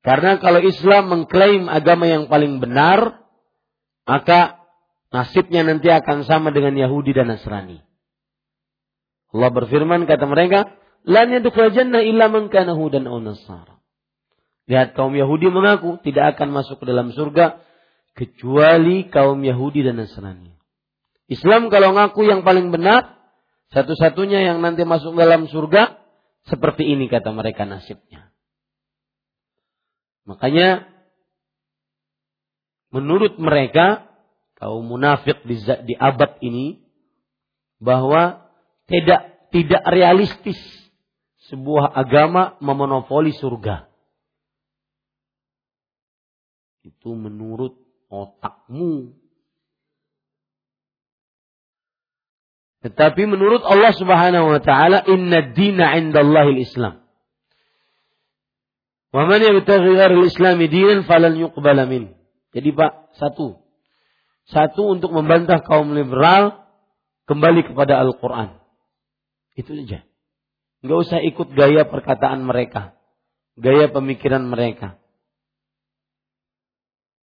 Karena 0.00 0.40
kalau 0.40 0.64
Islam 0.64 1.12
mengklaim 1.12 1.68
agama 1.68 2.08
yang 2.08 2.24
paling 2.32 2.56
benar, 2.56 3.20
maka 4.08 4.64
nasibnya 5.12 5.60
nanti 5.60 5.92
akan 5.92 6.24
sama 6.24 6.48
dengan 6.56 6.72
Yahudi 6.72 7.12
dan 7.12 7.28
Nasrani. 7.28 7.84
Allah 9.30 9.50
berfirman 9.52 10.08
kata 10.08 10.24
mereka, 10.24 10.72
"Lan 11.04 11.30
yadkhul 11.30 11.70
jannah 11.76 12.02
illa 12.02 12.32
man 12.32 12.48
kana 12.48 12.74
hudan 12.74 13.06
aw 13.06 13.20
nasara." 13.20 13.78
Lihat 14.66 14.94
kaum 14.94 15.12
Yahudi 15.12 15.50
mengaku 15.50 15.98
tidak 16.00 16.38
akan 16.38 16.54
masuk 16.54 16.80
ke 16.82 16.84
dalam 16.86 17.10
surga 17.10 17.58
kecuali 18.14 19.10
kaum 19.10 19.42
Yahudi 19.42 19.82
dan 19.82 19.98
Nasrani. 19.98 20.54
Islam 21.30 21.70
kalau 21.70 21.94
ngaku 21.94 22.26
yang 22.26 22.42
paling 22.46 22.70
benar, 22.70 23.18
satu-satunya 23.74 24.46
yang 24.46 24.62
nanti 24.62 24.82
masuk 24.82 25.14
dalam 25.14 25.46
surga, 25.46 25.98
seperti 26.46 26.86
ini 26.86 27.06
kata 27.06 27.30
mereka 27.30 27.66
nasibnya. 27.66 28.29
Makanya 30.28 30.84
menurut 32.92 33.38
mereka 33.40 34.10
kaum 34.60 34.84
munafik 34.84 35.40
di, 35.48 35.56
di 35.88 35.94
abad 35.96 36.36
ini 36.44 36.84
bahwa 37.80 38.44
tidak 38.84 39.48
tidak 39.50 39.82
realistis 39.88 40.58
sebuah 41.48 41.90
agama 41.96 42.60
memonopoli 42.60 43.32
surga. 43.34 43.88
Itu 46.84 47.16
menurut 47.16 47.74
otakmu. 48.12 49.16
Tetapi 52.80 53.22
menurut 53.28 53.60
Allah 53.60 53.92
Subhanahu 53.92 54.56
wa 54.56 54.60
taala 54.60 55.04
inna 55.04 55.52
dina 55.52 55.96
'indallahi 55.96 56.64
islam 56.64 57.04
Wa 59.10 59.26
man 59.26 59.42
yabtaghi 59.42 59.98
al 59.98 60.22
islami 60.26 60.70
dinan 60.70 61.02
falan 61.06 61.34
yuqbala 61.34 61.86
min. 61.86 62.14
Jadi 62.54 62.70
Pak, 62.74 63.14
satu. 63.18 63.58
Satu 64.50 64.82
untuk 64.98 65.14
membantah 65.14 65.62
kaum 65.62 65.94
liberal 65.94 66.66
kembali 67.30 67.70
kepada 67.70 68.02
Al-Qur'an. 68.02 68.58
Itu 69.54 69.74
saja. 69.78 70.02
Enggak 70.82 70.98
usah 71.06 71.18
ikut 71.22 71.54
gaya 71.54 71.86
perkataan 71.86 72.42
mereka, 72.42 72.96
gaya 73.54 73.92
pemikiran 73.92 74.42
mereka 74.48 75.00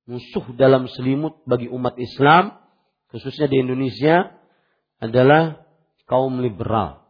musuh 0.04 0.44
dalam 0.56 0.84
selimut 0.88 1.40
bagi 1.48 1.68
umat 1.72 1.96
Islam, 1.96 2.60
khususnya 3.12 3.48
di 3.48 3.60
Indonesia, 3.60 4.37
adalah 5.00 5.64
kaum 6.04 6.40
liberal. 6.40 7.04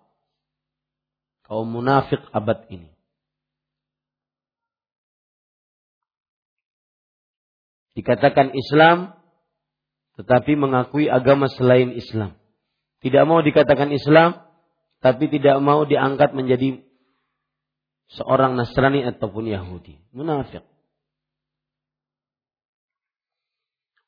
Kaum 1.44 1.68
munafik 1.68 2.22
abad 2.33 2.64
ini. 2.72 2.93
dikatakan 7.94 8.52
Islam 8.54 9.14
tetapi 10.14 10.54
mengakui 10.54 11.11
agama 11.11 11.50
selain 11.50 11.90
Islam. 11.94 12.38
Tidak 13.02 13.24
mau 13.26 13.42
dikatakan 13.42 13.90
Islam 13.90 14.38
tapi 15.02 15.28
tidak 15.28 15.59
mau 15.61 15.85
diangkat 15.85 16.33
menjadi 16.33 16.80
seorang 18.14 18.57
Nasrani 18.57 19.04
ataupun 19.04 19.50
Yahudi. 19.50 20.00
Munafik. 20.14 20.64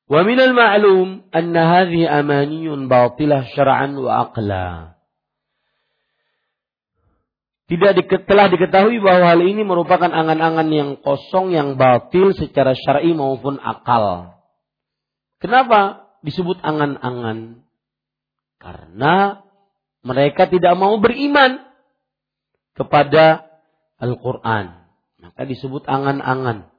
Wa 0.07 0.23
minal 0.23 0.55
ma'lum 0.55 1.27
anna 1.35 1.63
hadhi 1.83 2.07
amaniyun 2.07 2.87
batilah 2.87 3.45
syara'an 3.51 3.99
wa 3.99 4.31
aqla 4.31 4.96
tidak 7.67 7.99
diket, 7.99 8.31
telah 8.31 8.47
diketahui 8.47 9.03
bahwa 9.03 9.35
hal 9.35 9.43
ini 9.43 9.67
merupakan 9.67 10.07
angan-angan 10.07 10.71
yang 10.71 10.91
kosong 11.03 11.51
yang 11.51 11.75
batil 11.75 12.31
secara 12.31 12.79
syar'i 12.79 13.11
maupun 13.11 13.59
akal. 13.59 14.39
Kenapa 15.43 16.07
disebut 16.23 16.63
angan-angan? 16.63 17.67
Karena 18.63 19.43
mereka 20.07 20.47
tidak 20.47 20.79
mau 20.79 20.95
beriman 21.03 21.67
kepada 22.79 23.51
Al-Quran. 23.99 24.87
Maka 25.19 25.43
disebut 25.43 25.83
angan-angan. 25.91 26.71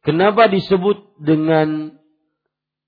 Kenapa 0.00 0.48
disebut 0.48 1.20
dengan 1.20 1.92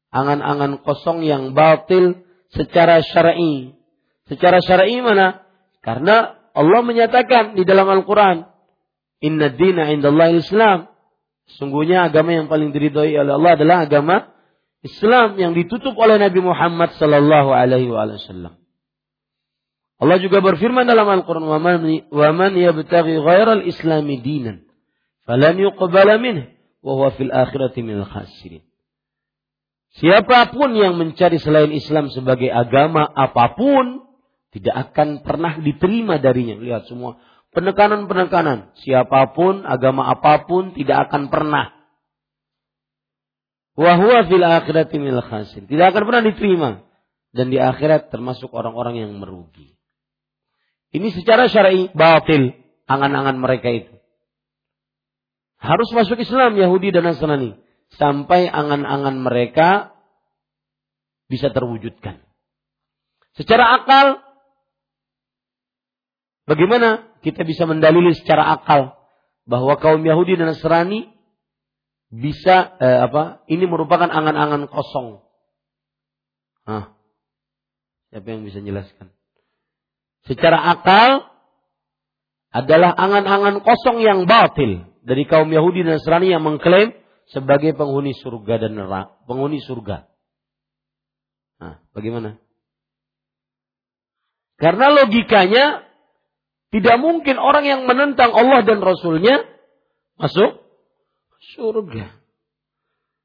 angan-angan 0.08 0.80
kosong 0.80 1.28
yang 1.28 1.52
batil 1.52 2.24
secara 2.56 3.04
syar'i? 3.04 3.76
Secara 4.32 4.64
syar'i 4.64 5.04
mana? 5.04 5.49
Karena 5.81 6.37
Allah 6.53 6.81
menyatakan 6.85 7.57
di 7.57 7.64
dalam 7.64 7.88
Al-Quran, 7.88 8.51
Inna 9.21 9.53
dina 9.53 9.93
indallah 9.93 10.33
Islam. 10.33 10.88
Sungguhnya 11.61 12.09
agama 12.09 12.33
yang 12.33 12.49
paling 12.49 12.73
diridhoi 12.73 13.12
oleh 13.21 13.33
Allah 13.37 13.53
adalah 13.59 13.77
agama 13.85 14.16
Islam 14.81 15.37
yang 15.37 15.53
ditutup 15.53 15.93
oleh 15.99 16.16
Nabi 16.16 16.40
Muhammad 16.40 16.97
sallallahu 16.97 17.53
alaihi 17.53 17.93
wasallam. 17.93 18.57
Allah 20.01 20.16
juga 20.16 20.40
berfirman 20.40 20.88
dalam 20.88 21.05
Al-Quran, 21.05 21.45
"Wa 22.09 22.31
man 22.33 22.53
yabtaghi 22.57 23.21
ghairal 23.21 23.69
islami 23.69 24.16
dinan, 24.25 24.64
falan 25.29 25.61
yuqbala 25.61 26.16
minhu, 26.16 26.49
wa 26.81 26.93
huwa 26.97 27.12
fil 27.12 27.29
akhirati 27.29 27.85
minal 27.85 28.09
khasirin." 28.09 28.64
Siapa 30.01 30.55
pun 30.57 30.73
yang 30.73 30.97
mencari 30.97 31.37
selain 31.37 31.75
Islam 31.77 32.09
sebagai 32.09 32.49
agama 32.49 33.05
apa 33.05 33.53
pun, 33.53 34.07
tidak 34.50 34.90
akan 34.90 35.22
pernah 35.22 35.62
diterima 35.62 36.18
darinya. 36.18 36.58
Lihat 36.58 36.90
semua 36.90 37.22
penekanan-penekanan. 37.54 38.74
Siapa 38.82 39.30
pun, 39.34 39.62
agama 39.62 40.10
apa 40.10 40.46
pun, 40.46 40.74
tidak 40.74 41.10
akan 41.10 41.30
pernah. 41.30 41.70
Fil. 43.78 45.64
Tidak 45.70 45.86
akan 45.86 46.02
pernah 46.02 46.22
diterima. 46.26 46.70
Dan 47.30 47.54
di 47.54 47.62
akhirat 47.62 48.10
termasuk 48.10 48.50
orang-orang 48.50 49.06
yang 49.06 49.14
merugi. 49.14 49.78
Ini 50.90 51.14
secara 51.14 51.46
syar'i 51.46 51.86
batil 51.94 52.50
angan-angan 52.90 53.38
mereka 53.38 53.70
itu. 53.70 53.94
Harus 55.62 55.94
masuk 55.94 56.18
Islam 56.18 56.58
Yahudi 56.58 56.90
dan 56.90 57.06
Nasrani 57.06 57.54
sampai 57.94 58.50
angan-angan 58.50 59.22
mereka 59.22 59.94
bisa 61.30 61.54
terwujudkan. 61.54 62.18
Secara 63.38 63.78
akal 63.78 64.30
bagaimana 66.50 67.06
kita 67.22 67.46
bisa 67.46 67.70
mendalili 67.70 68.10
secara 68.18 68.58
akal 68.58 68.98
bahwa 69.46 69.78
kaum 69.78 70.02
Yahudi 70.02 70.34
dan 70.34 70.50
Nasrani 70.50 71.06
bisa 72.10 72.74
eh, 72.82 73.06
apa? 73.06 73.46
Ini 73.46 73.70
merupakan 73.70 74.10
angan-angan 74.10 74.66
kosong. 74.66 75.22
Siapa 78.10 78.26
yang 78.26 78.42
bisa 78.42 78.58
jelaskan? 78.58 79.14
secara 80.28 80.58
akal 80.76 81.26
adalah 82.50 82.92
angan-angan 82.98 83.62
kosong 83.62 84.02
yang 84.02 84.26
batil 84.26 84.90
dari 85.06 85.24
kaum 85.24 85.48
Yahudi 85.48 85.86
dan 85.86 85.96
Nasrani 85.96 86.34
yang 86.34 86.42
mengklaim 86.42 86.92
sebagai 87.30 87.78
penghuni 87.78 88.10
surga 88.18 88.66
dan 88.66 88.74
neraka, 88.74 89.14
penghuni 89.24 89.62
surga. 89.62 90.10
Nah, 91.62 91.78
bagaimana? 91.94 92.42
Karena 94.58 94.86
logikanya 94.92 95.86
tidak 96.70 96.96
mungkin 97.02 97.37
orang 97.38 97.66
yang 97.66 97.80
menentang 97.87 98.30
Allah 98.30 98.62
dan 98.62 98.78
Rasulnya 98.78 99.42
masuk 100.18 100.62
surga. 101.59 102.20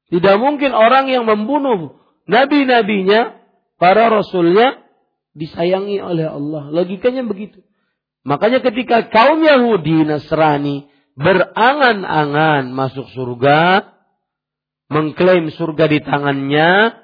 Tidak 0.06 0.36
mungkin 0.38 0.70
orang 0.70 1.10
yang 1.10 1.26
membunuh 1.26 1.98
nabi-nabinya, 2.30 3.42
para 3.74 4.06
rasulnya, 4.06 4.86
disayangi 5.34 5.98
oleh 5.98 6.30
Allah. 6.30 6.70
Logikanya 6.70 7.26
begitu. 7.26 7.66
Makanya 8.22 8.62
ketika 8.62 9.10
kaum 9.10 9.42
Yahudi 9.42 10.06
Nasrani 10.06 10.86
berangan-angan 11.18 12.70
masuk 12.70 13.06
surga, 13.14 13.90
mengklaim 14.90 15.50
surga 15.50 15.90
di 15.90 15.98
tangannya, 16.02 17.02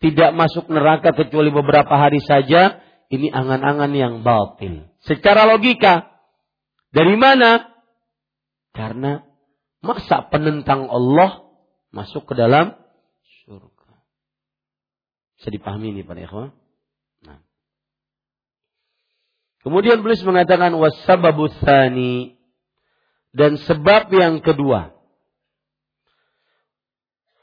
tidak 0.00 0.30
masuk 0.36 0.68
neraka 0.68 1.16
kecuali 1.16 1.48
beberapa 1.48 1.92
hari 1.96 2.20
saja, 2.20 2.84
ini 3.08 3.32
angan-angan 3.32 3.92
yang 3.96 4.14
batil. 4.20 4.89
Secara 5.04 5.48
logika, 5.48 6.12
dari 6.92 7.16
mana? 7.16 7.72
Karena 8.76 9.24
masa 9.80 10.28
penentang 10.28 10.86
Allah 10.92 11.44
masuk 11.90 12.28
ke 12.28 12.34
dalam 12.36 12.76
surga. 13.44 13.92
Bisa 15.40 15.48
dipahami 15.48 15.96
ini 15.96 16.02
para 16.04 16.20
ikhwan? 16.20 16.52
Kemudian 19.60 20.00
beliau 20.00 20.24
mengatakan 20.24 20.72
wasababu 20.72 21.52
dan 23.36 23.52
sebab 23.60 24.08
yang 24.08 24.40
kedua. 24.40 24.96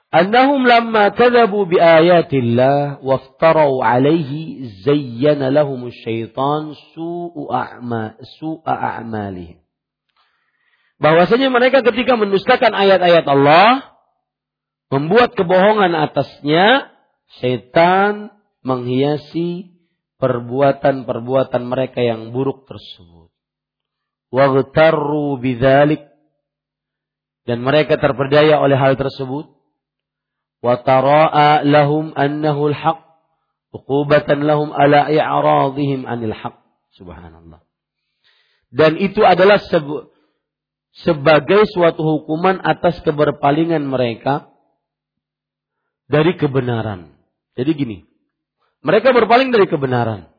Annahum 0.07 0.63
bi 1.67 1.77
ayatillah 1.83 3.03
alaihi 3.83 4.71
zayyana 4.87 5.51
lahum 5.51 5.91
syaitan 5.91 6.71
su'u 6.95 7.51
a'ma. 7.51 8.15
Bahwasanya 10.97 11.49
mereka 11.51 11.83
ketika 11.83 12.15
mendustakan 12.15 12.71
ayat-ayat 12.71 13.27
Allah 13.27 13.99
membuat 14.87 15.35
kebohongan 15.35 15.91
atasnya, 15.91 16.87
syaitan 17.43 18.31
menghiasi 18.63 19.75
perbuatan-perbuatan 20.23 21.67
mereka 21.67 21.99
yang 21.99 22.31
buruk 22.31 22.63
tersebut. 22.63 23.27
Waghtarru 24.31 25.39
bidzalik 25.39 26.03
dan 27.47 27.59
mereka 27.63 27.99
terperdaya 27.99 28.59
oleh 28.59 28.75
hal 28.75 28.95
tersebut. 28.95 29.56
Tara'a 30.61 31.63
lahum 31.63 32.11
annahu 32.17 32.73
al-haq 32.73 33.07
uqubatan 33.77 34.43
lahum 34.47 34.71
ala 34.71 35.11
i'radihim 35.11 36.07
anil 36.07 36.33
haq. 36.33 36.55
Subhanallah. 36.95 37.61
Dan 38.73 38.97
itu 38.99 39.21
adalah 39.23 39.61
sebagai 40.97 41.61
suatu 41.71 42.01
hukuman 42.01 42.59
atas 42.65 42.99
keberpalingan 43.05 43.85
mereka 43.85 44.49
dari 46.09 46.35
kebenaran. 46.35 47.15
Jadi 47.53 47.71
gini, 47.77 47.97
mereka 48.81 49.13
berpaling 49.13 49.53
dari 49.53 49.69
kebenaran. 49.69 50.29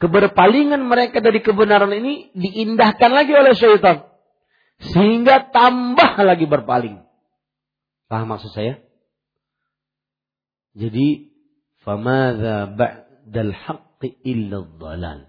Keberpalingan 0.00 0.80
mereka 0.80 1.20
dari 1.20 1.44
kebenaran 1.44 1.92
ini 1.92 2.32
diindahkan 2.32 3.10
lagi 3.12 3.36
oleh 3.36 3.52
syaitan. 3.52 4.08
Sehingga 4.80 5.52
tambah 5.52 6.16
lagi 6.24 6.48
berpaling. 6.48 7.04
Paham 8.08 8.32
maksud 8.32 8.48
saya? 8.56 8.80
Jadi, 10.80 11.28
famadza 11.84 12.72
ba'dal 12.72 13.52
haqqi 13.52 14.16
illa 14.24 14.64
dhalal. 14.64 15.28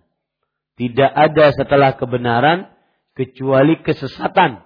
Tidak 0.79 1.11
ada 1.11 1.51
setelah 1.51 1.99
kebenaran 1.99 2.71
kecuali 3.19 3.83
kesesatan. 3.83 4.63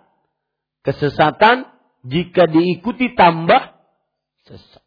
Kesesatan 0.85 1.65
jika 2.05 2.45
diikuti 2.45 3.17
tambah 3.17 3.73
sesat. 4.45 4.85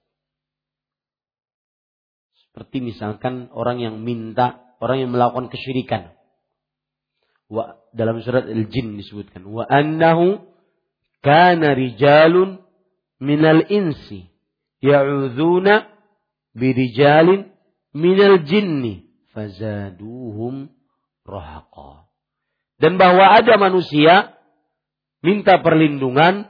Seperti 2.47 2.79
misalkan 2.79 3.51
orang 3.51 3.83
yang 3.83 3.99
minta, 4.07 4.63
orang 4.79 5.03
yang 5.03 5.11
melakukan 5.11 5.51
kesyirikan. 5.51 6.15
Wa, 7.51 7.83
dalam 7.91 8.23
surat 8.23 8.47
Al-Jin 8.47 8.95
disebutkan, 9.03 9.43
wa 9.51 9.67
annahu 9.67 10.47
kana 11.27 11.75
rijalun 11.75 12.63
minal 13.19 13.67
insi 13.67 14.31
ya'udhuna 14.83 15.89
birijalin 16.55 17.51
minal 17.95 18.43
jinni 18.45 19.09
fazaduhum 19.33 20.71
rahaqa. 21.27 22.09
Dan 22.79 22.95
bahwa 22.97 23.35
ada 23.35 23.59
manusia 23.59 24.39
minta 25.23 25.59
perlindungan 25.59 26.47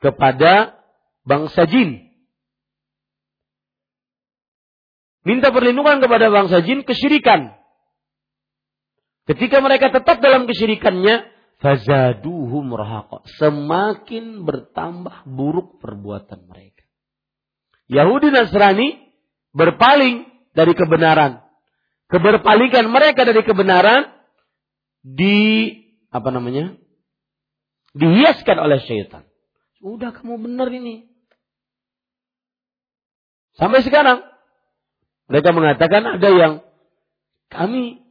kepada 0.00 0.80
bangsa 1.28 1.68
jin 1.68 2.06
minta 5.26 5.50
perlindungan 5.50 5.98
kepada 5.98 6.30
bangsa 6.30 6.62
jin 6.62 6.86
kesyirikan. 6.86 7.58
Ketika 9.26 9.58
mereka 9.58 9.90
tetap 9.90 10.22
dalam 10.22 10.46
kesyirikannya, 10.46 11.26
fazaduhum 11.58 12.70
rahaqa. 12.70 13.26
Semakin 13.42 14.46
bertambah 14.46 15.26
buruk 15.26 15.82
perbuatan 15.82 16.46
mereka. 16.46 16.75
Yahudi 17.86 18.34
Nasrani 18.34 18.98
berpaling 19.54 20.26
dari 20.52 20.72
kebenaran. 20.74 21.42
Keberpalingan 22.06 22.86
mereka 22.90 23.26
dari 23.26 23.42
kebenaran 23.42 24.10
di 25.02 25.70
apa 26.10 26.30
namanya? 26.30 26.74
dihiaskan 27.96 28.60
oleh 28.60 28.78
syaitan. 28.84 29.24
Udah 29.80 30.12
kamu 30.12 30.36
benar 30.36 30.68
ini. 30.68 31.08
Sampai 33.56 33.80
sekarang 33.80 34.20
mereka 35.32 35.56
mengatakan 35.56 36.04
ada 36.04 36.28
yang 36.28 36.52
kami 37.48 38.04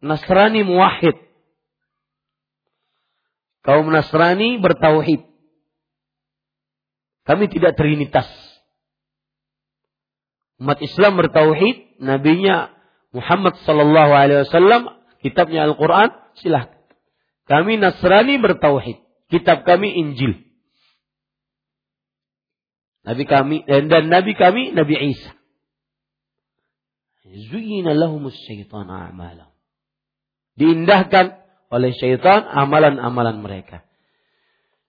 Nasrani 0.00 0.64
muwahid. 0.64 1.16
Kaum 3.64 3.88
Nasrani 3.92 4.60
bertauhid. 4.60 5.29
Kami 7.30 7.46
tidak 7.46 7.78
trinitas. 7.78 8.26
Umat 10.58 10.82
Islam 10.82 11.14
bertauhid, 11.14 12.02
nabinya 12.02 12.74
Muhammad 13.14 13.54
sallallahu 13.62 14.10
alaihi 14.10 14.42
wasallam, 14.50 14.98
kitabnya 15.22 15.70
Al-Qur'an, 15.70 16.10
silahkan. 16.42 16.74
Kami 17.46 17.78
Nasrani 17.78 18.34
bertauhid. 18.42 18.98
Kitab 19.30 19.62
kami 19.62 19.94
Injil. 19.94 20.42
Nabi 23.06 23.24
kami 23.30 23.62
dan, 23.62 24.10
nabi 24.10 24.34
kami 24.34 24.74
Nabi 24.74 25.14
Isa. 25.14 25.30
Zuyina 27.30 27.94
lahumus 27.94 28.34
syaitan 28.42 28.90
a'malam. 28.90 29.54
Diindahkan 30.58 31.38
oleh 31.70 31.94
syaitan 31.94 32.42
amalan-amalan 32.42 33.38
mereka. 33.38 33.86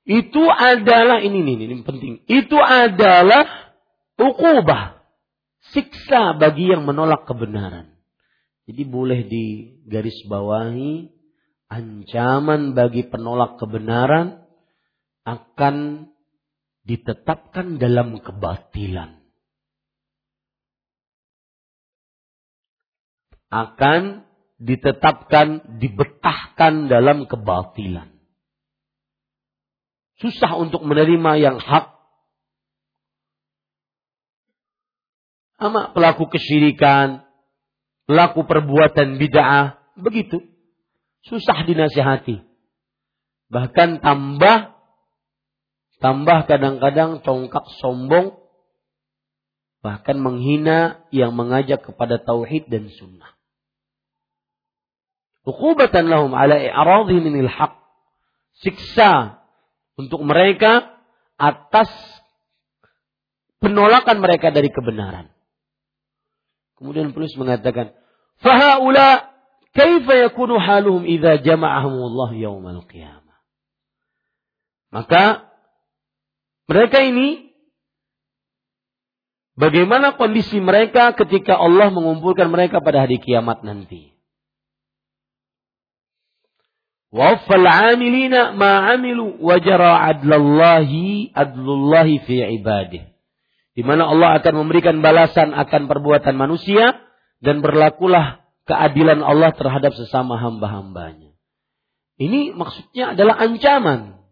Itu 0.02 0.42
adalah 0.50 1.22
ini, 1.22 1.46
ini 1.46 1.70
ini 1.70 1.86
penting. 1.86 2.26
Itu 2.26 2.58
adalah 2.58 3.74
ukubah, 4.18 4.98
siksa 5.74 6.38
bagi 6.42 6.74
yang 6.74 6.90
menolak 6.90 7.30
kebenaran. 7.30 7.94
Jadi 8.66 8.84
boleh 8.86 9.26
digarisbawahi 9.30 11.12
ancaman 11.72 12.74
bagi 12.74 13.08
penolak 13.08 13.62
kebenaran 13.62 14.42
akan 15.24 16.08
ditetapkan 16.84 17.78
dalam 17.78 18.18
kebatilan. 18.20 19.22
Akan 23.52 24.26
ditetapkan, 24.58 25.78
dibetahkan 25.82 26.88
dalam 26.88 27.28
kebatilan. 27.28 28.11
Susah 30.22 30.54
untuk 30.62 30.86
menerima 30.86 31.32
yang 31.42 31.58
hak. 31.58 31.90
Ama 35.62 35.94
pelaku 35.94 36.30
kesyirikan, 36.30 37.26
pelaku 38.06 38.46
perbuatan 38.46 39.18
bid'ah, 39.18 39.82
begitu. 39.98 40.42
Susah 41.26 41.66
dinasihati. 41.66 42.42
Bahkan 43.50 44.02
tambah 44.02 44.82
Tambah 46.02 46.50
kadang-kadang 46.50 47.22
congkak 47.22 47.70
sombong. 47.78 48.42
Bahkan 49.86 50.18
menghina 50.18 51.06
yang 51.14 51.38
mengajak 51.38 51.86
kepada 51.86 52.18
tauhid 52.18 52.66
dan 52.74 52.90
sunnah. 52.90 53.38
Ukubatan 55.46 56.10
lahum 56.10 56.34
ala 56.34 56.58
i'radhi 56.58 57.22
minil 57.22 57.50
haq. 57.50 57.78
Siksa 58.66 59.41
untuk 60.02 60.26
mereka 60.26 60.98
atas 61.38 61.90
penolakan 63.62 64.18
mereka 64.18 64.50
dari 64.50 64.74
kebenaran. 64.74 65.30
Kemudian 66.82 67.14
penulis 67.14 67.38
mengatakan, 67.38 67.94
"Fahaula 68.42 69.30
kaifa 69.78 70.18
yakunu 70.30 70.58
haluhum 70.58 71.06
idza 71.06 71.46
jama'ahum 71.46 71.94
Allah 71.94 72.30
yaumal 72.34 72.82
qiyamah?" 72.90 73.38
Maka 74.92 75.48
mereka 76.66 77.06
ini 77.06 77.54
bagaimana 79.56 80.18
kondisi 80.18 80.58
mereka 80.58 81.14
ketika 81.14 81.56
Allah 81.56 81.94
mengumpulkan 81.94 82.50
mereka 82.50 82.82
pada 82.82 83.06
hari 83.06 83.22
kiamat 83.22 83.62
nanti. 83.62 84.11
Waffal 87.12 87.68
amilina 87.68 88.56
ma 88.56 88.96
amilu 88.96 89.36
wajara 89.44 90.00
adlallahi 90.16 91.36
adlullahi 91.36 92.24
fi 92.24 92.56
ibadih. 92.56 93.04
Di 93.76 93.84
mana 93.84 94.08
Allah 94.08 94.40
akan 94.40 94.64
memberikan 94.64 95.04
balasan 95.04 95.52
akan 95.52 95.92
perbuatan 95.92 96.40
manusia 96.40 97.04
dan 97.44 97.60
berlakulah 97.60 98.48
keadilan 98.64 99.20
Allah 99.20 99.52
terhadap 99.52 99.92
sesama 99.92 100.40
hamba-hambanya. 100.40 101.36
Ini 102.16 102.56
maksudnya 102.56 103.12
adalah 103.12 103.36
ancaman. 103.44 104.24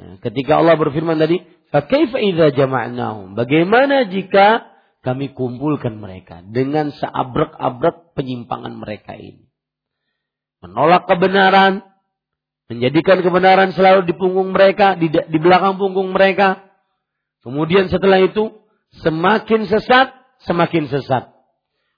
Ya, 0.00 0.16
ketika 0.24 0.64
Allah 0.64 0.80
berfirman 0.80 1.20
tadi, 1.20 1.44
"Fakaifa 1.68 2.16
idza 2.24 2.56
jama'nahum?" 2.56 3.36
Bagaimana 3.36 4.08
jika 4.08 4.64
kami 5.04 5.36
kumpulkan 5.36 6.00
mereka 6.00 6.40
dengan 6.40 6.88
seabrek-abrek 6.94 8.16
penyimpangan 8.16 8.80
mereka 8.80 9.12
ini? 9.18 9.49
Menolak 10.60 11.08
kebenaran, 11.08 11.84
menjadikan 12.68 13.24
kebenaran 13.24 13.72
selalu 13.72 14.04
di 14.04 14.14
punggung 14.16 14.52
mereka, 14.52 14.96
di, 14.96 15.08
di 15.08 15.38
belakang 15.40 15.80
punggung 15.80 16.12
mereka. 16.12 16.68
Kemudian 17.40 17.88
setelah 17.88 18.20
itu 18.20 18.52
semakin 19.00 19.64
sesat, 19.64 20.12
semakin 20.44 20.88
sesat. 20.92 21.32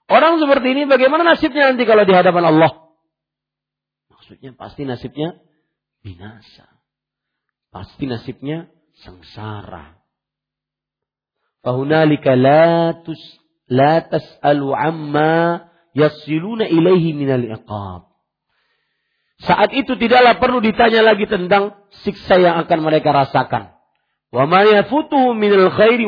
Orang 0.07 0.39
seperti 0.39 0.75
ini 0.75 0.87
bagaimana 0.87 1.35
nasibnya 1.35 1.71
nanti 1.71 1.83
kalau 1.83 2.07
di 2.07 2.15
hadapan 2.15 2.51
Allah? 2.51 2.71
Maksudnya 4.11 4.55
pasti 4.55 4.87
nasibnya 4.87 5.35
binasa 5.99 6.73
pasti 7.73 8.05
nasibnya 8.05 8.69
sengsara. 9.01 9.97
Fahunalika 11.65 12.37
la 12.37 13.01
tus 13.01 13.17
la 13.65 14.05
tas'alu 14.05 14.69
amma 14.77 15.65
yasiluna 15.97 16.69
ilaihi 16.69 17.17
minal 17.17 17.41
iqab. 17.41 18.12
Saat 19.43 19.75
itu 19.75 19.99
tidaklah 19.99 20.39
perlu 20.39 20.63
ditanya 20.63 21.03
lagi 21.03 21.27
tentang 21.27 21.75
siksa 22.03 22.39
yang 22.39 22.55
akan 22.63 22.79
mereka 22.79 23.11
rasakan. 23.11 23.75
Khairi. 24.33 26.05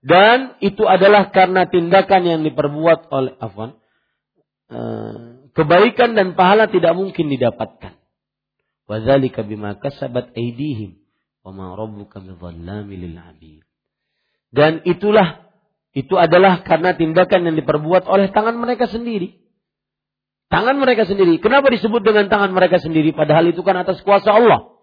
Dan 0.00 0.38
itu 0.64 0.84
adalah 0.88 1.28
karena 1.30 1.68
tindakan 1.68 2.22
yang 2.24 2.40
diperbuat 2.42 3.12
oleh 3.14 3.32
afwan. 3.38 3.78
Eh, 4.70 5.14
kebaikan 5.54 6.18
dan 6.18 6.34
pahala 6.34 6.66
tidak 6.66 6.98
mungkin 6.98 7.30
didapatkan. 7.30 7.94
Bima 9.46 9.78
kasabat. 9.78 10.34
Dan 14.50 14.72
itulah 14.82 15.28
itu 15.90 16.14
adalah 16.14 16.62
karena 16.62 16.90
tindakan 16.94 17.40
yang 17.50 17.56
diperbuat 17.58 18.06
oleh 18.06 18.30
tangan 18.30 18.58
mereka 18.58 18.86
sendiri. 18.86 19.38
Tangan 20.50 20.82
mereka 20.82 21.06
sendiri. 21.06 21.38
Kenapa 21.38 21.70
disebut 21.70 22.02
dengan 22.02 22.26
tangan 22.26 22.50
mereka 22.50 22.82
sendiri 22.82 23.14
padahal 23.14 23.54
itu 23.54 23.62
kan 23.62 23.78
atas 23.78 24.02
kuasa 24.02 24.34
Allah? 24.34 24.74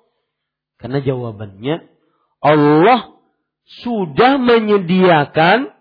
Karena 0.80 1.03
jawabannya 1.03 1.91
Allah 2.39 3.19
sudah 3.84 4.39
menyediakan 4.39 5.75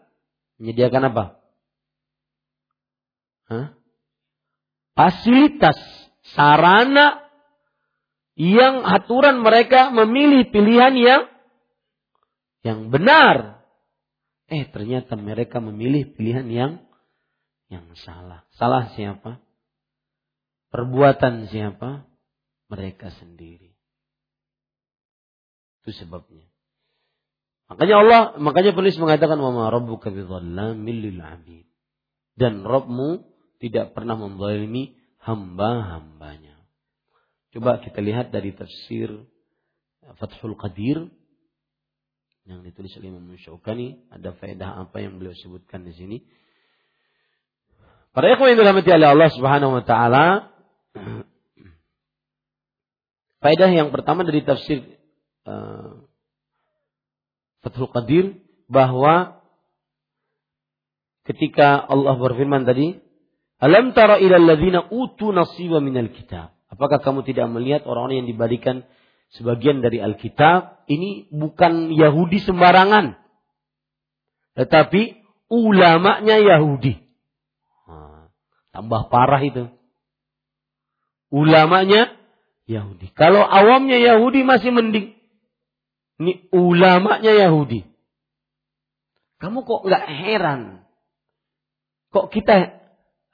menyediakan 0.59 1.03
apa? 1.07 1.25
Hah? 3.47 3.67
Fasilitas, 4.99 5.79
sarana 6.35 7.23
yang 8.35 8.83
aturan 8.83 9.39
mereka 9.47 9.95
memilih 9.95 10.51
pilihan 10.51 10.99
yang 10.99 11.23
yang 12.67 12.91
benar. 12.91 13.63
Eh 14.51 14.67
ternyata 14.67 15.15
mereka 15.15 15.63
memilih 15.63 16.11
pilihan 16.11 16.51
yang 16.51 16.73
yang 17.71 17.87
salah. 18.03 18.43
Salah 18.59 18.91
siapa? 18.99 19.46
Perbuatan 20.77 21.49
siapa? 21.49 22.05
Mereka 22.69 23.09
sendiri. 23.17 23.73
Itu 25.81 25.97
sebabnya. 25.97 26.45
Makanya 27.73 27.97
Allah, 28.05 28.21
makanya 28.37 28.77
penulis 28.77 29.01
mengatakan 29.01 29.41
wa 29.41 29.73
rabbuka 29.73 30.13
bidzallamin 30.13 30.97
lil 31.01 31.17
abid. 31.17 31.65
Dan 32.37 32.61
Rabbmu 32.61 33.25
tidak 33.57 33.97
pernah 33.97 34.21
menzalimi 34.21 34.93
hamba-hambanya. 35.25 36.61
Coba 37.57 37.81
kita 37.81 38.05
lihat 38.05 38.29
dari 38.29 38.53
tafsir 38.53 39.09
Fathul 40.21 40.61
Qadir 40.61 41.09
yang 42.45 42.61
ditulis 42.61 42.93
oleh 43.01 43.17
Imam 43.17 43.33
Syaukani, 43.41 43.97
ada 44.13 44.37
faedah 44.37 44.85
apa 44.85 45.01
yang 45.01 45.17
beliau 45.17 45.33
sebutkan 45.41 45.89
di 45.89 45.97
sini. 45.97 46.21
Para 48.13 48.29
ikhwan 48.29 48.53
yang 48.53 48.61
dirahmati 48.61 48.93
oleh 48.93 49.09
Allah 49.09 49.31
Subhanahu 49.33 49.73
wa 49.81 49.85
taala, 49.89 50.56
faedah 53.41 53.71
yang 53.71 53.95
pertama 53.95 54.27
dari 54.27 54.43
tafsir 54.43 54.83
uh, 55.47 56.03
Fathul 57.63 57.91
Qadir 57.91 58.43
bahwa 58.71 59.43
ketika 61.27 61.83
Allah 61.83 62.15
berfirman 62.15 62.63
tadi, 62.63 63.03
"Alam 63.59 63.91
tara 63.91 64.23
ila 64.23 64.39
alladziina 64.39 64.91
utu 64.95 65.35
nasiba 65.35 65.83
minal 65.83 66.11
kitab." 66.15 66.55
Apakah 66.67 66.99
kamu 67.03 67.23
tidak 67.23 67.47
melihat 67.51 67.87
orang-orang 67.87 68.27
yang 68.27 68.31
diberikan 68.31 68.77
sebagian 69.35 69.83
dari 69.83 69.99
Alkitab 69.99 70.87
ini 70.87 71.27
bukan 71.31 71.91
Yahudi 71.95 72.43
sembarangan. 72.43 73.19
Tetapi 74.55 75.03
ulamanya 75.51 76.37
Yahudi. 76.39 76.95
Nah, 77.87 78.31
tambah 78.75 79.11
parah 79.11 79.43
itu. 79.43 79.71
Ulamanya 81.31 82.15
Yahudi. 82.67 83.11
Kalau 83.15 83.43
awamnya 83.43 83.99
Yahudi 83.99 84.43
masih 84.47 84.71
mending. 84.71 85.15
Ini 86.23 86.49
ulamanya 86.55 87.33
Yahudi. 87.35 87.85
Kamu 89.37 89.69
kok 89.69 89.85
nggak 89.85 90.07
heran? 90.07 90.87
kok 92.17 92.33
kita 92.33 92.81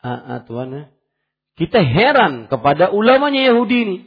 ah, 0.02 0.20
ah, 0.26 0.40
Tuhan 0.42 0.68
ya, 0.74 0.84
kita 1.54 1.78
heran 1.86 2.50
kepada 2.50 2.90
ulamanya 2.90 3.54
Yahudi 3.54 3.78
ini. 3.86 3.98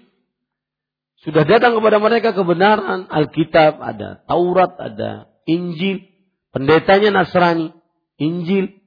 Sudah 1.23 1.47
datang 1.47 1.79
kepada 1.79 1.97
mereka 1.97 2.35
kebenaran 2.35 3.07
Alkitab, 3.07 3.79
ada 3.79 4.21
Taurat, 4.27 4.75
ada 4.77 5.31
Injil, 5.47 6.05
pendetanya 6.51 7.23
Nasrani, 7.23 7.71
Injil. 8.19 8.83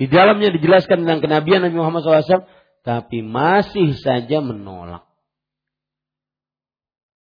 Di 0.00 0.08
dalamnya 0.08 0.48
dijelaskan 0.56 1.04
tentang 1.04 1.20
kenabian 1.20 1.60
Nabi 1.60 1.76
Muhammad 1.76 2.00
SAW, 2.00 2.48
tapi 2.80 3.20
masih 3.20 3.96
saja 4.00 4.40
menolak. 4.40 5.04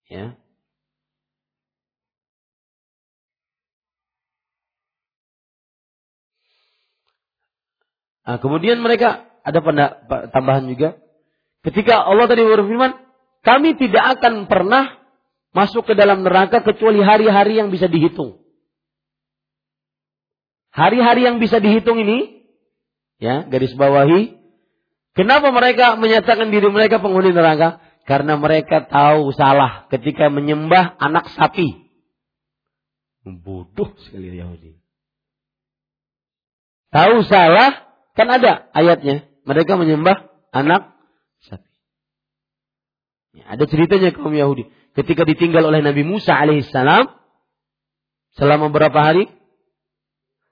Ya. 0.07 0.37
Nah, 8.23 8.39
kemudian 8.39 8.79
mereka 8.79 9.27
ada 9.43 9.59
tambahan 10.31 10.71
juga. 10.71 10.95
Ketika 11.63 12.07
Allah 12.07 12.27
tadi 12.31 12.43
berfirman, 12.43 12.95
kami 13.43 13.75
tidak 13.75 14.19
akan 14.19 14.47
pernah 14.47 14.95
masuk 15.51 15.83
ke 15.91 15.93
dalam 15.95 16.23
neraka 16.23 16.63
kecuali 16.63 17.03
hari-hari 17.03 17.59
yang 17.59 17.67
bisa 17.67 17.91
dihitung. 17.91 18.39
Hari-hari 20.71 21.27
yang 21.27 21.37
bisa 21.37 21.59
dihitung 21.59 21.99
ini, 22.01 22.47
ya 23.19 23.45
garis 23.45 23.75
bawahi, 23.75 24.42
kenapa 25.18 25.49
mereka 25.49 25.97
menyatakan 25.97 26.49
diri 26.53 26.70
mereka 26.70 27.01
penghuni 27.01 27.34
neraka? 27.34 27.82
Karena 28.03 28.36
mereka 28.36 28.84
tahu 28.84 29.32
salah 29.32 29.88
ketika 29.88 30.28
menyembah 30.28 30.99
anak 30.99 31.32
sapi. 31.34 31.88
Bodoh 33.24 33.95
sekali 34.03 34.36
Yahudi. 34.36 34.76
Tahu 36.91 37.26
salah, 37.26 37.89
kan 38.14 38.28
ada 38.30 38.70
ayatnya. 38.76 39.26
Mereka 39.47 39.80
menyembah 39.80 40.30
anak 40.53 40.93
sapi. 41.47 41.74
Ya, 43.34 43.57
ada 43.57 43.64
ceritanya 43.66 44.14
kaum 44.14 44.36
Yahudi. 44.36 44.70
Ketika 44.93 45.26
ditinggal 45.26 45.66
oleh 45.66 45.82
Nabi 45.82 46.05
Musa 46.05 46.38
alaihissalam. 46.38 47.09
Selama 48.38 48.70
berapa 48.70 48.93
hari? 48.93 49.26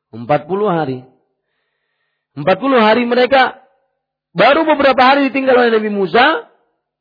40 0.09 0.25
hari. 0.65 1.05
40 2.33 2.47
hari 2.81 3.03
mereka 3.05 3.60
baru 4.31 4.63
beberapa 4.67 4.99
hari 5.01 5.31
ditinggal 5.31 5.55
oleh 5.55 5.71
Nabi 5.75 5.89
Musa 5.91 6.51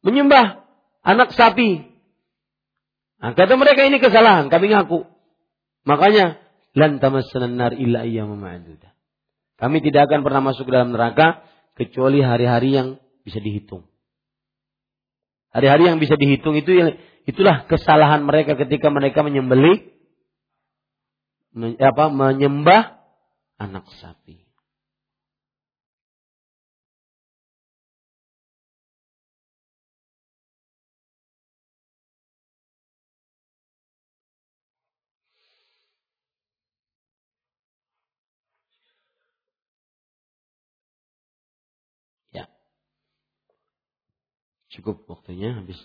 menyembah 0.07 0.67
anak 1.03 1.35
sapi. 1.35 1.87
Nah, 3.21 3.37
kata 3.37 3.55
mereka 3.61 3.85
ini 3.85 4.01
kesalahan, 4.01 4.49
kami 4.49 4.73
ngaku. 4.73 5.05
Makanya 5.85 6.41
lan 6.73 7.01
tamassanan 7.01 7.57
nar 7.57 7.73
ayyaman 7.77 8.41
ma'dudah. 8.41 8.93
Kami 9.61 9.85
tidak 9.85 10.09
akan 10.09 10.25
pernah 10.25 10.41
masuk 10.41 10.65
ke 10.65 10.73
dalam 10.73 10.97
neraka 10.97 11.45
kecuali 11.77 12.25
hari-hari 12.25 12.81
yang 12.81 12.89
bisa 13.25 13.45
dihitung. 13.45 13.85
Hari-hari 15.53 15.93
yang 15.93 15.99
bisa 16.01 16.17
dihitung 16.17 16.57
itu 16.57 16.97
itulah 17.29 17.69
kesalahan 17.69 18.25
mereka 18.25 18.57
ketika 18.57 18.89
mereka 18.89 19.21
menyembelih 19.21 19.93
apa 21.77 22.05
menyembah 22.09 23.03
anak 23.59 23.85
sapi. 24.01 24.40
Cukup 44.71 45.03
waktunya 45.11 45.59
habis. 45.59 45.79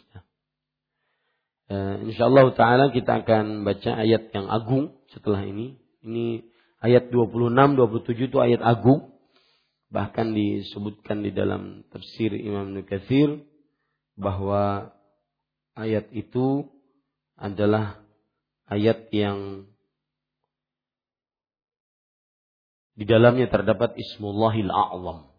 Uh, 1.65 2.05
insyaallah 2.05 2.53
taala 2.53 2.93
kita 2.93 3.25
akan 3.25 3.65
baca 3.65 3.97
ayat 3.97 4.29
yang 4.29 4.45
agung 4.45 4.93
setelah 5.09 5.41
ini. 5.41 5.81
Ini 6.05 6.45
ayat 6.85 7.09
26 7.09 7.49
27 7.81 8.29
itu 8.29 8.37
ayat 8.37 8.61
agung. 8.61 9.09
Bahkan 9.89 10.37
disebutkan 10.37 11.25
di 11.25 11.33
dalam 11.33 11.81
tafsir 11.89 12.37
Imam 12.37 12.77
Nukathir 12.77 13.41
bahwa 14.13 14.93
ayat 15.73 16.13
itu 16.13 16.69
adalah 17.35 18.05
ayat 18.69 19.09
yang 19.09 19.65
di 22.95 23.03
dalamnya 23.03 23.51
terdapat 23.51 23.97
Ismullahil 23.97 24.71
A'zam 24.71 25.34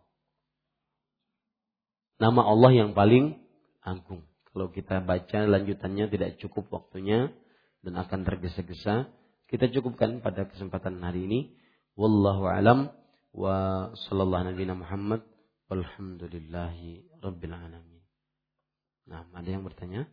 nama 2.16 2.42
Allah 2.44 2.72
yang 2.72 2.90
paling 2.96 3.36
agung. 3.84 4.24
Kalau 4.50 4.72
kita 4.72 5.04
baca 5.04 5.44
lanjutannya 5.44 6.08
tidak 6.08 6.40
cukup 6.40 6.72
waktunya 6.72 7.28
dan 7.84 7.94
akan 8.00 8.24
tergesa-gesa, 8.24 9.12
kita 9.46 9.68
cukupkan 9.70 10.24
pada 10.24 10.48
kesempatan 10.48 10.98
hari 11.04 11.28
ini. 11.28 11.40
Wallahu 11.96 12.48
alam 12.48 12.92
wa 13.36 13.88
sallallahu 14.08 14.52
nabi 14.52 14.64
Muhammad 14.68 15.20
walhamdulillahi 15.68 17.20
rabbil 17.20 17.52
alamin. 17.52 18.02
Nah, 19.06 19.28
ada 19.32 19.48
yang 19.48 19.62
bertanya? 19.62 20.08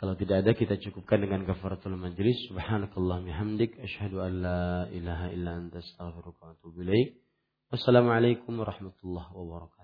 Kalau 0.00 0.16
tidak 0.16 0.40
ada 0.40 0.56
kita 0.56 0.80
cukupkan 0.80 1.20
dengan 1.20 1.44
kafaratul 1.44 1.92
majlis. 2.00 2.48
Subhanakallah 2.48 3.20
bihamdik. 3.20 3.76
Asyhadu 3.84 4.24
an 4.24 4.32
la 4.40 4.88
ilaha 4.88 5.28
illa 5.28 5.60
anta 5.60 5.84
astaghfiruka 5.84 6.40
wa 6.40 6.56
atubu. 6.56 6.80
Wassalamualaikum 7.68 8.56
warahmatullahi 8.56 9.28
wabarakatuh. 9.28 9.79